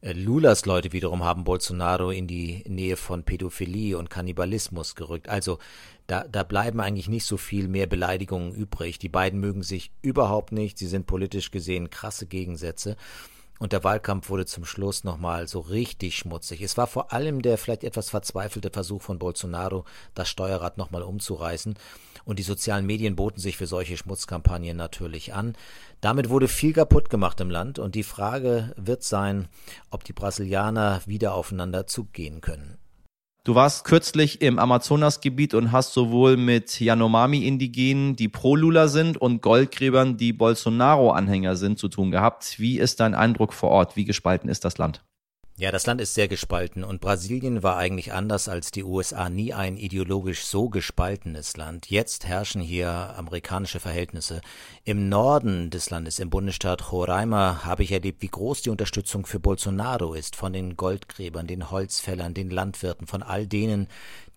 Äh, 0.00 0.12
Lulas 0.12 0.64
Leute 0.64 0.94
wiederum 0.94 1.22
haben 1.22 1.44
Bolsonaro 1.44 2.10
in 2.10 2.26
die 2.26 2.64
Nähe 2.66 2.96
von 2.96 3.22
Pädophilie 3.22 3.98
und 3.98 4.08
Kannibalismus 4.08 4.94
gerückt. 4.94 5.28
Also 5.28 5.58
da, 6.06 6.24
da 6.26 6.42
bleiben 6.42 6.80
eigentlich 6.80 7.10
nicht 7.10 7.26
so 7.26 7.36
viel 7.36 7.68
mehr 7.68 7.86
Beleidigungen 7.86 8.54
übrig. 8.54 8.98
Die 8.98 9.10
beiden 9.10 9.40
mögen 9.40 9.62
sich 9.62 9.92
überhaupt 10.00 10.52
nicht. 10.52 10.78
Sie 10.78 10.86
sind 10.86 11.06
politisch 11.06 11.50
gesehen 11.50 11.90
krasse 11.90 12.24
Gegensätze. 12.24 12.96
Und 13.62 13.72
der 13.72 13.84
Wahlkampf 13.84 14.28
wurde 14.28 14.44
zum 14.44 14.64
Schluss 14.64 15.04
nochmal 15.04 15.46
so 15.46 15.60
richtig 15.60 16.18
schmutzig. 16.18 16.62
Es 16.62 16.76
war 16.76 16.88
vor 16.88 17.12
allem 17.12 17.42
der 17.42 17.56
vielleicht 17.56 17.84
etwas 17.84 18.10
verzweifelte 18.10 18.70
Versuch 18.70 19.02
von 19.02 19.20
Bolsonaro, 19.20 19.84
das 20.16 20.28
Steuerrad 20.28 20.78
nochmal 20.78 21.02
umzureißen. 21.04 21.76
Und 22.24 22.40
die 22.40 22.42
sozialen 22.42 22.86
Medien 22.86 23.14
boten 23.14 23.38
sich 23.38 23.56
für 23.56 23.68
solche 23.68 23.96
Schmutzkampagnen 23.96 24.76
natürlich 24.76 25.32
an. 25.32 25.54
Damit 26.00 26.28
wurde 26.28 26.48
viel 26.48 26.72
kaputt 26.72 27.08
gemacht 27.08 27.40
im 27.40 27.50
Land 27.50 27.78
und 27.78 27.94
die 27.94 28.02
Frage 28.02 28.74
wird 28.76 29.04
sein, 29.04 29.46
ob 29.90 30.02
die 30.02 30.12
Brasilianer 30.12 31.00
wieder 31.06 31.34
aufeinander 31.34 31.86
zugehen 31.86 32.40
können. 32.40 32.81
Du 33.44 33.56
warst 33.56 33.84
kürzlich 33.84 34.40
im 34.40 34.60
Amazonasgebiet 34.60 35.54
und 35.54 35.72
hast 35.72 35.94
sowohl 35.94 36.36
mit 36.36 36.80
Yanomami-Indigenen, 36.80 38.14
die 38.14 38.28
Pro-Lula 38.28 38.86
sind, 38.86 39.16
und 39.16 39.42
Goldgräbern, 39.42 40.16
die 40.16 40.32
Bolsonaro-Anhänger 40.32 41.56
sind, 41.56 41.76
zu 41.76 41.88
tun 41.88 42.12
gehabt. 42.12 42.60
Wie 42.60 42.78
ist 42.78 43.00
dein 43.00 43.16
Eindruck 43.16 43.52
vor 43.52 43.70
Ort? 43.70 43.96
Wie 43.96 44.04
gespalten 44.04 44.48
ist 44.48 44.64
das 44.64 44.78
Land? 44.78 45.02
Ja, 45.62 45.70
das 45.70 45.86
Land 45.86 46.00
ist 46.00 46.14
sehr 46.14 46.26
gespalten 46.26 46.82
und 46.82 47.00
Brasilien 47.00 47.62
war 47.62 47.76
eigentlich 47.76 48.12
anders 48.12 48.48
als 48.48 48.72
die 48.72 48.82
USA 48.82 49.28
nie 49.28 49.54
ein 49.54 49.76
ideologisch 49.76 50.44
so 50.44 50.68
gespaltenes 50.68 51.56
Land. 51.56 51.88
Jetzt 51.88 52.26
herrschen 52.26 52.60
hier 52.60 53.14
amerikanische 53.16 53.78
Verhältnisse. 53.78 54.40
Im 54.82 55.08
Norden 55.08 55.70
des 55.70 55.88
Landes, 55.90 56.18
im 56.18 56.30
Bundesstaat 56.30 56.90
Roraima, 56.90 57.64
habe 57.64 57.84
ich 57.84 57.92
erlebt, 57.92 58.22
wie 58.22 58.28
groß 58.28 58.62
die 58.62 58.70
Unterstützung 58.70 59.24
für 59.24 59.38
Bolsonaro 59.38 60.14
ist 60.14 60.34
von 60.34 60.52
den 60.52 60.76
Goldgräbern, 60.76 61.46
den 61.46 61.70
Holzfällern, 61.70 62.34
den 62.34 62.50
Landwirten, 62.50 63.06
von 63.06 63.22
all 63.22 63.46
denen, 63.46 63.86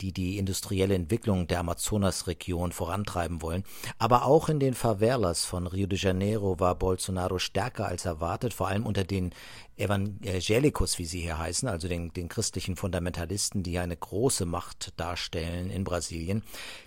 die 0.01 0.12
die 0.12 0.38
industrielle 0.38 0.94
Entwicklung 0.94 1.48
der 1.48 1.62
Amazonasregion 1.62 2.72
vorantreiben 2.72 3.41
wollen. 3.41 3.63
Aber 3.98 4.25
auch 4.25 4.48
in 4.48 4.60
den 4.60 4.75
Favelas 4.75 5.44
von 5.46 5.65
Rio 5.65 5.88
de 5.88 5.98
Janeiro 5.98 6.60
war 6.60 6.75
Bolsonaro 6.75 7.39
stärker 7.39 7.88
als 7.88 8.05
erwartet, 8.05 8.53
vor 8.53 8.67
allem 8.67 8.86
unter 8.86 9.03
den 9.03 9.34
Evangelicus, 9.77 11.00
wie 11.00 11.05
sie 11.05 11.14
hier 11.22 11.38
heißen, 11.38 11.67
also 11.67 11.88
den, 11.88 12.13
den 12.13 12.29
christlichen 12.29 12.75
Fundamentalisten, 12.75 13.63
die 13.63 13.79
eine 13.79 13.95
große 13.95 14.45
Macht 14.45 14.93
darstellen 14.98 15.69
in 15.69 15.84
Brasilien. 15.84 16.43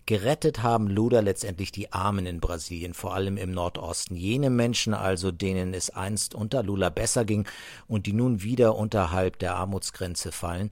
Gerettet 0.06 0.62
haben 0.62 0.88
Lula 0.88 1.20
letztendlich 1.20 1.72
die 1.72 1.92
Armen 1.92 2.26
in 2.26 2.40
Brasilien, 2.40 2.94
vor 2.94 3.14
allem 3.14 3.36
im 3.36 3.50
Nordosten. 3.50 4.16
Jene 4.16 4.50
Menschen 4.50 4.94
also, 4.94 5.30
denen 5.30 5.74
es 5.74 5.90
einst 5.90 6.34
unter 6.34 6.62
Lula 6.62 6.90
besser 6.90 7.24
ging 7.24 7.46
und 7.86 8.06
die 8.06 8.12
nun 8.12 8.42
wieder 8.42 8.76
unterhalb 8.76 9.38
der 9.38 9.56
Armutsgrenze 9.56 10.32
fallen. 10.32 10.70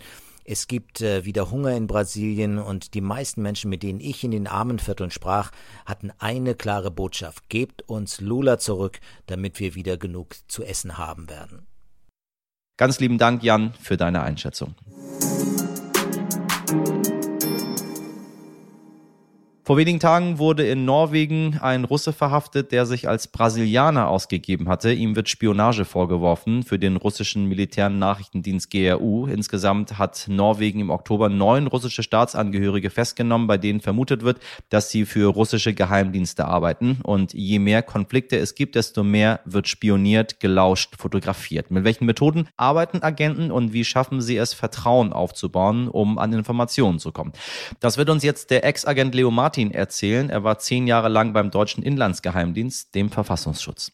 Es 0.49 0.69
gibt 0.69 1.01
äh, 1.01 1.25
wieder 1.25 1.51
Hunger 1.51 1.77
in 1.77 1.89
Brasilien 1.89 2.59
und 2.59 2.95
die 2.95 3.01
meisten 3.01 3.43
Menschen, 3.43 3.69
mit 3.69 3.83
denen 3.83 3.99
ich 3.99 4.23
in 4.23 4.31
den 4.31 4.47
Armenvierteln 4.47 5.11
sprach, 5.11 5.51
hatten 5.85 6.13
eine 6.19 6.55
klare 6.55 6.93
Botschaft. 6.93 7.49
Gebt 7.49 7.83
uns 7.89 8.21
Lula 8.21 8.59
zurück, 8.59 9.01
damit 9.27 9.59
wir 9.59 9.75
wieder 9.75 9.97
genug 9.97 10.37
zu 10.47 10.63
essen 10.63 10.99
haben 10.99 11.29
werden. 11.29 11.67
Ganz 12.77 13.01
lieben 13.01 13.17
Dank, 13.17 13.43
Jan, 13.43 13.73
für 13.81 13.97
deine 13.97 14.23
Einschätzung. 14.23 14.75
Vor 19.67 19.79
wenigen 19.79 19.99
Tagen 19.99 20.39
wurde 20.39 20.65
in 20.65 20.85
Norwegen 20.85 21.59
ein 21.61 21.83
Russe 21.83 22.13
verhaftet, 22.13 22.71
der 22.71 22.87
sich 22.87 23.09
als 23.09 23.27
Brasilianer 23.27 24.09
ausgegeben 24.09 24.69
hatte. 24.69 24.93
Ihm 24.93 25.17
wird 25.17 25.29
Spionage 25.29 25.85
vorgeworfen 25.85 26.63
für 26.63 26.79
den 26.79 26.95
russischen 26.95 27.47
militären 27.47 27.99
Nachrichtendienst 27.99 28.71
GRU. 28.71 29.27
Insgesamt 29.27 29.99
hat 29.99 30.27
Norwegen 30.29 30.79
im 30.79 30.91
Oktober 30.91 31.29
neun 31.29 31.67
russische 31.67 32.05
Staatsangehörige 32.05 32.91
festgenommen, 32.91 33.49
bei 33.49 33.59
denen 33.59 33.81
vermutet 33.81 34.23
wird, 34.23 34.39
dass 34.69 34.91
sie 34.91 35.05
für 35.05 35.33
russische 35.33 35.75
Geheimdienste 35.75 36.45
arbeiten. 36.45 37.01
Und 37.03 37.35
je 37.35 37.59
mehr 37.59 37.83
Konflikte 37.83 38.39
es 38.39 38.55
gibt, 38.55 38.77
desto 38.77 39.03
mehr 39.03 39.41
wird 39.47 39.67
spioniert, 39.67 40.39
gelauscht, 40.39 40.95
fotografiert. 40.97 41.73
Mit 41.73 41.83
welchen 41.83 42.07
Methoden 42.07 42.49
arbeiten 42.57 43.03
Agenten 43.03 43.51
und 43.51 43.73
wie 43.73 43.85
schaffen 43.85 44.21
sie 44.21 44.37
es, 44.37 44.55
Vertrauen 44.55 45.13
aufzubauen, 45.13 45.89
um 45.89 46.21
an 46.21 46.33
Informationen 46.33 47.01
zu 47.01 47.11
kommen? 47.11 47.33
Das 47.81 47.99
wird 47.99 48.11
uns 48.11 48.23
jetzt 48.23 48.51
der 48.51 48.65
Ex-Agent 48.65 49.13
Leo 49.13 49.33
Martin 49.33 49.56
Martin 49.57 49.71
erzählen. 49.71 50.29
Er 50.29 50.45
war 50.45 50.59
zehn 50.59 50.87
Jahre 50.87 51.09
lang 51.09 51.33
beim 51.33 51.51
deutschen 51.51 51.83
Inlandsgeheimdienst, 51.83 52.95
dem 52.95 53.09
Verfassungsschutz. 53.09 53.93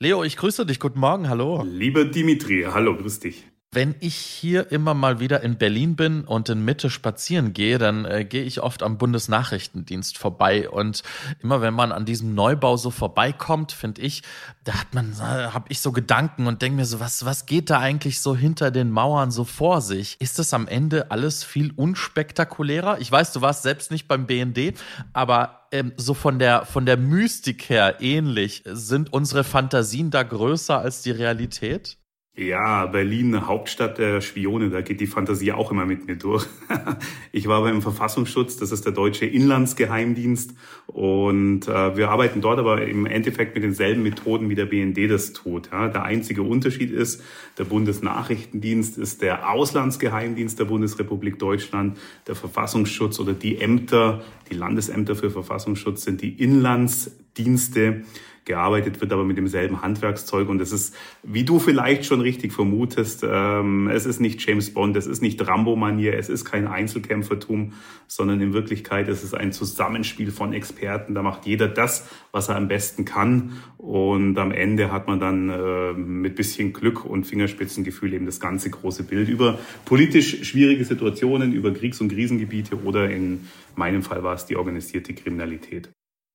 Leo, 0.00 0.24
ich 0.24 0.38
grüße 0.38 0.64
dich. 0.64 0.80
Guten 0.80 1.00
Morgen. 1.00 1.28
Hallo. 1.28 1.62
Lieber 1.64 2.06
Dimitri, 2.06 2.66
hallo, 2.66 2.96
grüß 2.96 3.20
dich. 3.20 3.44
Wenn 3.72 3.94
ich 4.00 4.16
hier 4.16 4.72
immer 4.72 4.94
mal 4.94 5.20
wieder 5.20 5.44
in 5.44 5.56
Berlin 5.56 5.94
bin 5.94 6.24
und 6.24 6.48
in 6.48 6.64
Mitte 6.64 6.90
spazieren 6.90 7.52
gehe, 7.52 7.78
dann 7.78 8.04
äh, 8.04 8.24
gehe 8.24 8.42
ich 8.42 8.62
oft 8.62 8.82
am 8.82 8.98
Bundesnachrichtendienst 8.98 10.18
vorbei. 10.18 10.68
Und 10.68 11.04
immer 11.40 11.60
wenn 11.60 11.72
man 11.72 11.92
an 11.92 12.04
diesem 12.04 12.34
Neubau 12.34 12.76
so 12.76 12.90
vorbeikommt, 12.90 13.70
finde 13.70 14.02
ich, 14.02 14.24
da 14.64 14.74
hat 14.74 14.92
man, 14.92 15.12
äh, 15.12 15.52
habe 15.52 15.66
ich 15.68 15.80
so 15.80 15.92
Gedanken 15.92 16.48
und 16.48 16.62
denke 16.62 16.78
mir 16.78 16.84
so, 16.84 16.98
was, 16.98 17.24
was 17.24 17.46
geht 17.46 17.70
da 17.70 17.78
eigentlich 17.78 18.20
so 18.20 18.34
hinter 18.34 18.72
den 18.72 18.90
Mauern 18.90 19.30
so 19.30 19.44
vor 19.44 19.82
sich? 19.82 20.20
Ist 20.20 20.40
das 20.40 20.52
am 20.52 20.66
Ende 20.66 21.12
alles 21.12 21.44
viel 21.44 21.70
unspektakulärer? 21.70 22.98
Ich 22.98 23.12
weiß, 23.12 23.32
du 23.32 23.40
warst 23.40 23.62
selbst 23.62 23.92
nicht 23.92 24.08
beim 24.08 24.26
BND, 24.26 24.74
aber 25.12 25.68
ähm, 25.70 25.92
so 25.96 26.14
von 26.14 26.40
der, 26.40 26.66
von 26.66 26.86
der 26.86 26.96
Mystik 26.96 27.68
her 27.68 28.00
ähnlich. 28.00 28.64
Sind 28.66 29.12
unsere 29.12 29.44
Fantasien 29.44 30.10
da 30.10 30.24
größer 30.24 30.76
als 30.76 31.02
die 31.02 31.12
Realität? 31.12 31.99
Ja, 32.40 32.86
Berlin, 32.86 33.46
Hauptstadt 33.46 33.98
der 33.98 34.22
Spione, 34.22 34.70
da 34.70 34.80
geht 34.80 35.00
die 35.00 35.06
Fantasie 35.06 35.52
auch 35.52 35.70
immer 35.70 35.84
mit 35.84 36.06
mir 36.06 36.16
durch. 36.16 36.46
Ich 37.32 37.46
war 37.46 37.62
beim 37.62 37.80
Verfassungsschutz, 37.80 38.56
das 38.56 38.72
ist 38.72 38.84
der 38.84 38.92
deutsche 38.92 39.24
Inlandsgeheimdienst 39.24 40.54
und 40.86 41.68
äh, 41.68 41.96
wir 41.96 42.10
arbeiten 42.10 42.40
dort 42.40 42.58
aber 42.58 42.86
im 42.86 43.06
Endeffekt 43.06 43.54
mit 43.54 43.62
denselben 43.62 44.02
Methoden, 44.02 44.48
wie 44.48 44.56
der 44.56 44.66
BND 44.66 45.08
das 45.08 45.32
tut. 45.32 45.70
Ja. 45.70 45.88
Der 45.88 46.02
einzige 46.02 46.42
Unterschied 46.42 46.90
ist, 46.90 47.22
der 47.58 47.64
Bundesnachrichtendienst 47.64 48.98
ist 48.98 49.22
der 49.22 49.50
Auslandsgeheimdienst 49.50 50.58
der 50.58 50.64
Bundesrepublik 50.64 51.38
Deutschland, 51.38 51.98
der 52.26 52.34
Verfassungsschutz 52.34 53.20
oder 53.20 53.32
die 53.34 53.60
Ämter, 53.60 54.22
die 54.50 54.54
Landesämter 54.56 55.14
für 55.14 55.30
Verfassungsschutz 55.30 56.02
sind 56.02 56.22
die 56.22 56.32
Inlandsdienste 56.42 58.02
gearbeitet 58.44 59.00
wird, 59.00 59.12
aber 59.12 59.24
mit 59.24 59.36
demselben 59.36 59.82
Handwerkszeug. 59.82 60.48
Und 60.48 60.60
es 60.60 60.72
ist, 60.72 60.94
wie 61.22 61.44
du 61.44 61.58
vielleicht 61.58 62.04
schon 62.04 62.20
richtig 62.20 62.52
vermutest, 62.52 63.24
ähm, 63.28 63.88
es 63.88 64.06
ist 64.06 64.20
nicht 64.20 64.44
James 64.46 64.72
Bond, 64.72 64.96
es 64.96 65.06
ist 65.06 65.22
nicht 65.22 65.46
Rambo-Manier, 65.46 66.14
es 66.14 66.28
ist 66.28 66.44
kein 66.44 66.66
Einzelkämpfertum, 66.66 67.72
sondern 68.06 68.40
in 68.40 68.52
Wirklichkeit 68.52 69.08
ist 69.08 69.22
es 69.22 69.34
ein 69.34 69.52
Zusammenspiel 69.52 70.30
von 70.30 70.52
Experten. 70.52 71.14
Da 71.14 71.22
macht 71.22 71.46
jeder 71.46 71.68
das, 71.68 72.08
was 72.32 72.48
er 72.48 72.56
am 72.56 72.68
besten 72.68 73.04
kann. 73.04 73.52
Und 73.76 74.36
am 74.38 74.52
Ende 74.52 74.90
hat 74.92 75.06
man 75.06 75.20
dann 75.20 75.48
äh, 75.48 75.92
mit 75.92 76.36
bisschen 76.36 76.72
Glück 76.72 77.04
und 77.04 77.24
Fingerspitzengefühl 77.24 78.14
eben 78.14 78.26
das 78.26 78.40
ganze 78.40 78.70
große 78.70 79.04
Bild 79.04 79.28
über 79.28 79.58
politisch 79.84 80.44
schwierige 80.44 80.84
Situationen, 80.84 81.52
über 81.52 81.72
Kriegs- 81.72 82.00
und 82.00 82.08
Krisengebiete 82.08 82.82
oder 82.82 83.10
in 83.10 83.48
meinem 83.76 84.02
Fall 84.02 84.22
war 84.22 84.34
es 84.34 84.46
die 84.46 84.56
organisierte 84.56 85.14
Kriminalität. 85.14 85.90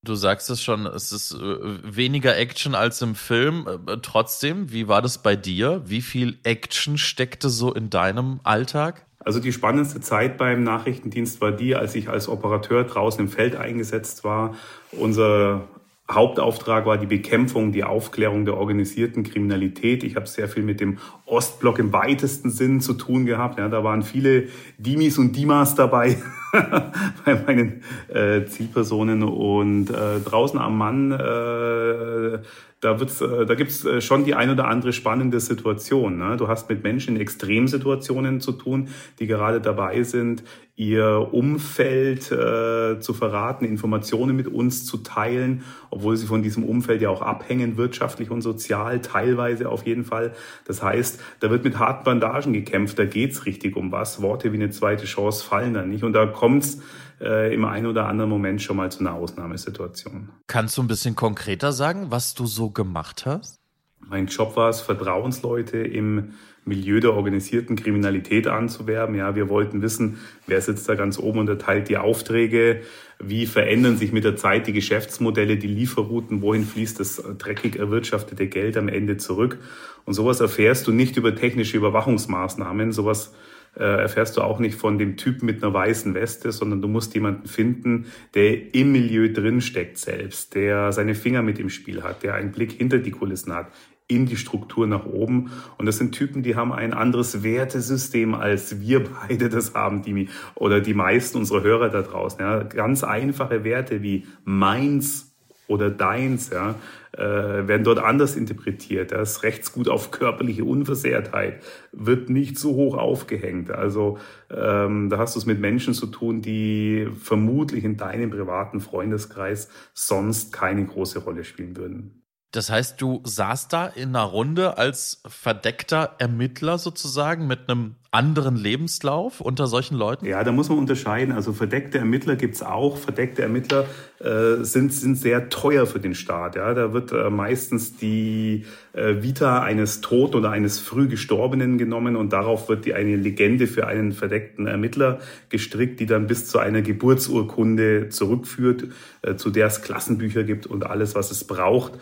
Du 0.06 0.14
sagst 0.14 0.50
es 0.52 0.62
schon, 0.62 0.86
es 0.86 1.12
ist 1.12 1.34
äh, 1.34 1.38
weniger 1.84 2.38
Action 2.38 2.76
als 2.76 3.02
im 3.02 3.16
Film. 3.16 3.68
Äh, 3.88 3.98
trotzdem, 4.02 4.72
wie 4.72 4.88
war 4.88 5.02
das 5.02 5.18
bei 5.18 5.36
dir? 5.36 5.82
Wie 5.86 6.02
viel 6.02 6.38
Action 6.44 6.98
steckte 7.00 7.50
so 7.50 7.74
in 7.74 7.90
deinem 7.90 8.40
Alltag? 8.44 9.06
Also 9.20 9.40
die 9.40 9.52
spannendste 9.52 10.02
Zeit 10.02 10.38
beim 10.38 10.64
Nachrichtendienst 10.64 11.42
war 11.42 11.52
die, 11.52 11.76
als 11.76 11.96
ich 11.96 12.10
als 12.10 12.30
Operateur 12.30 12.84
draußen 12.84 13.20
im 13.20 13.30
Feld 13.30 13.56
eingesetzt 13.56 14.24
war. 14.24 14.54
Unser 14.92 15.68
Hauptauftrag 16.10 16.86
war 16.86 16.98
die 16.98 17.08
Bekämpfung, 17.08 17.72
die 17.72 17.84
Aufklärung 17.84 18.46
der 18.46 18.58
organisierten 18.58 19.24
Kriminalität. 19.24 20.04
Ich 20.04 20.16
habe 20.16 20.28
sehr 20.28 20.48
viel 20.48 20.62
mit 20.62 20.80
dem 20.80 21.00
Ostblock 21.26 21.80
im 21.80 21.94
weitesten 21.94 22.52
Sinn 22.52 22.80
zu 22.80 22.94
tun 22.94 23.26
gehabt. 23.26 23.58
Ja, 23.58 23.70
da 23.70 23.84
waren 23.84 24.04
viele 24.04 24.50
Dimis 24.78 25.18
und 25.18 25.36
Dimas 25.36 25.74
dabei 25.74 26.18
bei 27.26 27.42
meinen 27.48 27.82
äh, 28.14 28.46
Zielpersonen. 28.46 29.24
Und 29.24 29.90
äh, 29.90 30.20
draußen 30.24 30.60
am 30.60 30.78
Mann 30.78 31.12
äh, 31.12 31.85
äh, 31.96 32.40
da, 32.82 33.00
wird's, 33.00 33.22
äh, 33.22 33.46
da 33.46 33.56
gibt's 33.56 33.86
äh, 33.86 34.02
schon 34.02 34.26
die 34.26 34.36
ein 34.36 34.50
oder 34.50 34.68
andere 34.68 34.94
spannende 34.94 35.40
Situation. 35.40 36.18
Ne? 36.18 36.38
Du 36.38 36.48
hast 36.48 36.70
mit 36.70 36.84
Menschen 36.84 37.16
in 37.16 37.22
Extremsituationen 37.22 38.42
zu 38.42 38.52
tun, 38.52 38.90
die 39.20 39.28
gerade 39.28 39.62
dabei 39.62 40.04
sind, 40.04 40.44
ihr 40.76 41.30
Umfeld 41.32 42.32
äh, 42.32 43.00
zu 43.00 43.14
verraten, 43.14 43.64
Informationen 43.64 44.36
mit 44.36 44.48
uns 44.48 44.86
zu 44.86 44.98
teilen, 44.98 45.64
obwohl 45.90 46.18
sie 46.18 46.28
von 46.28 46.44
diesem 46.44 46.64
Umfeld 46.64 47.02
ja 47.02 47.10
auch 47.10 47.22
abhängen, 47.22 47.78
wirtschaftlich 47.78 48.30
und 48.30 48.42
sozial, 48.42 49.00
teilweise 49.00 49.70
auf 49.70 49.86
jeden 49.86 50.04
Fall. 50.04 50.34
Das 50.66 50.84
heißt, 50.84 51.22
da 51.40 51.50
wird 51.50 51.64
mit 51.64 51.80
harten 51.80 52.04
Bandagen 52.04 52.52
gekämpft, 52.52 53.00
da 53.00 53.06
geht's 53.06 53.46
richtig 53.46 53.78
um 53.78 53.92
was. 53.94 54.22
Worte 54.22 54.52
wie 54.52 54.58
eine 54.58 54.70
zweite 54.70 55.06
Chance 55.06 55.46
fallen 55.46 55.74
da 55.74 55.86
nicht. 55.86 56.04
Und 56.04 56.14
da 56.14 56.26
kommt's 56.26 56.82
äh, 57.22 57.54
im 57.54 57.66
einen 57.66 57.86
oder 57.86 58.08
anderen 58.08 58.30
Moment 58.30 58.62
schon 58.62 58.78
mal 58.78 58.92
zu 58.92 59.00
einer 59.00 59.14
Ausnahmesituation. 59.14 60.30
Kannst 60.48 60.78
du 60.78 60.84
ein 60.84 60.88
bisschen 60.88 61.16
konkreter 61.16 61.72
sagen, 61.72 62.12
was 62.12 62.34
du 62.34 62.46
so 62.46 62.70
gemacht 62.70 63.26
hast? 63.26 63.60
Mein 64.00 64.28
Job 64.28 64.56
war 64.56 64.70
es, 64.70 64.82
Vertrauensleute 64.82 65.80
im 65.80 66.34
Milieu 66.64 67.00
der 67.00 67.14
organisierten 67.14 67.76
Kriminalität 67.76 68.48
anzuwerben. 68.48 69.16
Ja, 69.16 69.36
wir 69.36 69.50
wollten 69.50 69.82
wissen, 69.82 70.18
wer 70.48 70.62
sitzt 70.62 70.90
da 70.90 70.96
ganz 70.96 71.20
oben 71.20 71.40
und 71.40 71.50
erteilt 71.50 71.90
die 71.90 71.98
Aufträge, 71.98 72.82
wie 73.20 73.46
verändern 73.46 73.98
sich 73.98 74.12
mit 74.12 74.24
der 74.24 74.36
Zeit 74.36 74.68
die 74.68 74.74
Geschäftsmodelle, 74.74 75.58
die 75.58 75.68
Lieferrouten, 75.68 76.42
wohin 76.42 76.66
fließt 76.66 77.00
das 77.00 77.24
dreckig 77.38 77.78
erwirtschaftete 77.78 78.48
Geld 78.48 78.78
am 78.78 78.88
Ende 78.88 79.18
zurück. 79.18 79.60
Und 80.06 80.16
sowas 80.16 80.40
erfährst 80.40 80.88
du 80.88 80.92
nicht 80.92 81.18
über 81.18 81.36
technische 81.36 81.78
Überwachungsmaßnahmen, 81.78 82.92
sowas 82.92 83.34
äh, 83.78 83.84
erfährst 83.84 84.38
du 84.38 84.42
auch 84.42 84.60
nicht 84.60 84.76
von 84.78 84.98
dem 84.98 85.18
Typen 85.18 85.46
mit 85.46 85.64
einer 85.64 85.74
weißen 85.74 86.14
Weste, 86.14 86.52
sondern 86.52 86.82
du 86.82 86.88
musst 86.88 87.14
jemanden 87.14 87.48
finden, 87.48 88.06
der 88.34 88.74
im 88.74 88.92
Milieu 88.92 89.32
drinsteckt 89.32 89.98
selbst, 89.98 90.56
der 90.56 90.92
seine 90.92 91.16
Finger 91.16 91.42
mit 91.42 91.60
im 91.60 91.70
Spiel 91.70 92.04
hat, 92.04 92.24
der 92.24 92.36
einen 92.36 92.52
Blick 92.52 92.72
hinter 92.74 93.00
die 93.00 93.12
Kulissen 93.12 93.54
hat, 93.54 93.68
in 94.08 94.26
die 94.26 94.38
Struktur 94.38 94.86
nach 94.86 95.06
oben. 95.06 95.52
Und 95.78 95.88
das 95.88 95.98
sind 95.98 96.14
Typen, 96.14 96.44
die 96.44 96.56
haben 96.56 96.72
ein 96.72 96.94
anderes 96.94 97.44
Wertesystem, 97.44 98.36
als 98.36 98.80
wir 98.80 99.04
beide 99.04 99.50
das 99.50 99.74
haben, 99.74 100.04
die, 100.04 100.30
oder 100.54 100.80
die 100.80 100.94
meisten 100.94 101.38
unserer 101.38 101.64
Hörer 101.64 101.90
da 101.90 102.02
draußen. 102.02 102.40
Ja. 102.40 102.64
Ganz 102.64 103.04
einfache 103.04 103.64
Werte 103.64 104.04
wie 104.04 104.26
meins 104.44 105.36
oder 105.68 105.90
deins, 105.90 106.52
ja, 106.52 106.76
werden 107.22 107.84
dort 107.84 108.00
anders 108.00 108.36
interpretiert. 108.36 109.12
Das 109.12 109.44
Rechtsgut 109.44 109.88
auf 109.88 110.12
körperliche 110.12 110.66
Unversehrtheit 110.66 111.64
wird 111.92 112.30
nicht 112.30 112.60
so 112.60 112.76
hoch 112.76 112.98
aufgehängt. 112.98 113.72
Also 113.72 114.18
ähm, 114.50 115.10
da 115.10 115.18
hast 115.18 115.36
du 115.36 115.40
es 115.40 115.46
mit 115.46 115.60
Menschen 115.60 115.94
zu 115.94 116.08
tun, 116.08 116.42
die 116.42 117.08
vermutlich 117.20 117.84
in 117.84 117.98
deinem 117.98 118.30
privaten 118.32 118.82
Freundeskreis 118.82 119.70
sonst 119.94 120.52
keine 120.52 120.86
große 120.86 121.20
Rolle 121.20 121.44
spielen 121.44 121.78
würden. 121.78 122.22
Das 122.56 122.70
heißt, 122.70 123.02
du 123.02 123.22
saßt 123.26 123.74
da 123.74 123.88
in 123.88 124.16
einer 124.16 124.24
Runde 124.24 124.78
als 124.78 125.22
verdeckter 125.28 126.16
Ermittler 126.20 126.78
sozusagen 126.78 127.48
mit 127.48 127.70
einem 127.70 127.96
anderen 128.12 128.56
Lebenslauf 128.56 129.42
unter 129.42 129.68
solchen 129.68 129.96
Leuten? 129.96 130.26
Ja, 130.26 130.42
da 130.44 130.54
muss 130.54 130.70
man 130.70 130.78
unterscheiden. 130.78 131.36
Also 131.36 131.52
verdeckte 131.52 131.98
Ermittler 131.98 132.38
gibt's 132.38 132.64
auch. 132.64 132.98
Verdeckte 132.98 133.42
Ermittler 133.42 133.86
äh, 134.26 134.64
sind, 134.64 134.92
sind 134.92 135.18
sehr 135.18 135.50
teuer 135.50 135.86
für 135.86 136.00
den 136.00 136.16
Staat. 136.16 136.56
Ja, 136.56 136.74
da 136.74 136.94
wird 136.94 137.12
äh, 137.12 137.30
meistens 137.30 137.96
die 137.96 138.66
äh, 138.94 139.22
Vita 139.22 139.62
eines 139.62 140.02
Tot 140.02 140.34
oder 140.34 140.50
eines 140.50 140.80
früh 140.80 141.08
Gestorbenen 141.08 141.78
genommen 141.78 142.16
und 142.16 142.34
darauf 142.34 142.68
wird 142.68 142.86
die 142.86 142.96
eine 142.96 143.16
Legende 143.16 143.68
für 143.68 143.86
einen 143.86 144.14
verdeckten 144.14 144.66
Ermittler 144.66 145.20
gestrickt, 145.50 146.00
die 146.00 146.08
dann 146.08 146.26
bis 146.26 146.48
zu 146.48 146.58
einer 146.58 146.82
Geburtsurkunde 146.82 148.10
zurückführt, 148.10 148.88
äh, 149.22 149.36
zu 149.36 149.52
der 149.52 149.68
es 149.68 149.84
Klassenbücher 149.84 150.44
gibt 150.44 150.66
und 150.66 150.88
alles, 150.88 151.14
was 151.14 151.30
es 151.30 151.44
braucht 151.44 151.94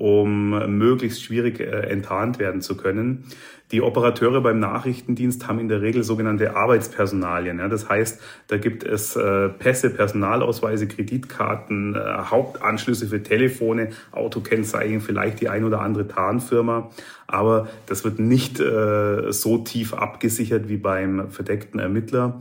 um 0.00 0.78
möglichst 0.78 1.22
schwierig 1.22 1.60
äh, 1.60 1.64
enttarnt 1.64 2.38
werden 2.38 2.62
zu 2.62 2.74
können. 2.74 3.24
Die 3.70 3.82
Operateure 3.82 4.40
beim 4.40 4.58
Nachrichtendienst 4.58 5.46
haben 5.46 5.60
in 5.60 5.68
der 5.68 5.82
Regel 5.82 6.02
sogenannte 6.04 6.56
Arbeitspersonalien. 6.56 7.58
Ja, 7.58 7.68
das 7.68 7.88
heißt, 7.88 8.18
da 8.48 8.56
gibt 8.56 8.82
es 8.82 9.14
äh, 9.14 9.50
Pässe, 9.50 9.90
Personalausweise, 9.90 10.88
Kreditkarten, 10.88 11.94
äh, 11.94 11.98
Hauptanschlüsse 11.98 13.08
für 13.08 13.22
Telefone, 13.22 13.90
Autokennzeichen, 14.10 15.02
vielleicht 15.02 15.42
die 15.42 15.50
ein 15.50 15.64
oder 15.64 15.82
andere 15.82 16.08
Tarnfirma. 16.08 16.90
Aber 17.26 17.68
das 17.84 18.02
wird 18.02 18.18
nicht 18.18 18.58
äh, 18.58 19.30
so 19.30 19.58
tief 19.58 19.92
abgesichert 19.92 20.70
wie 20.70 20.78
beim 20.78 21.30
verdeckten 21.30 21.78
Ermittler. 21.78 22.40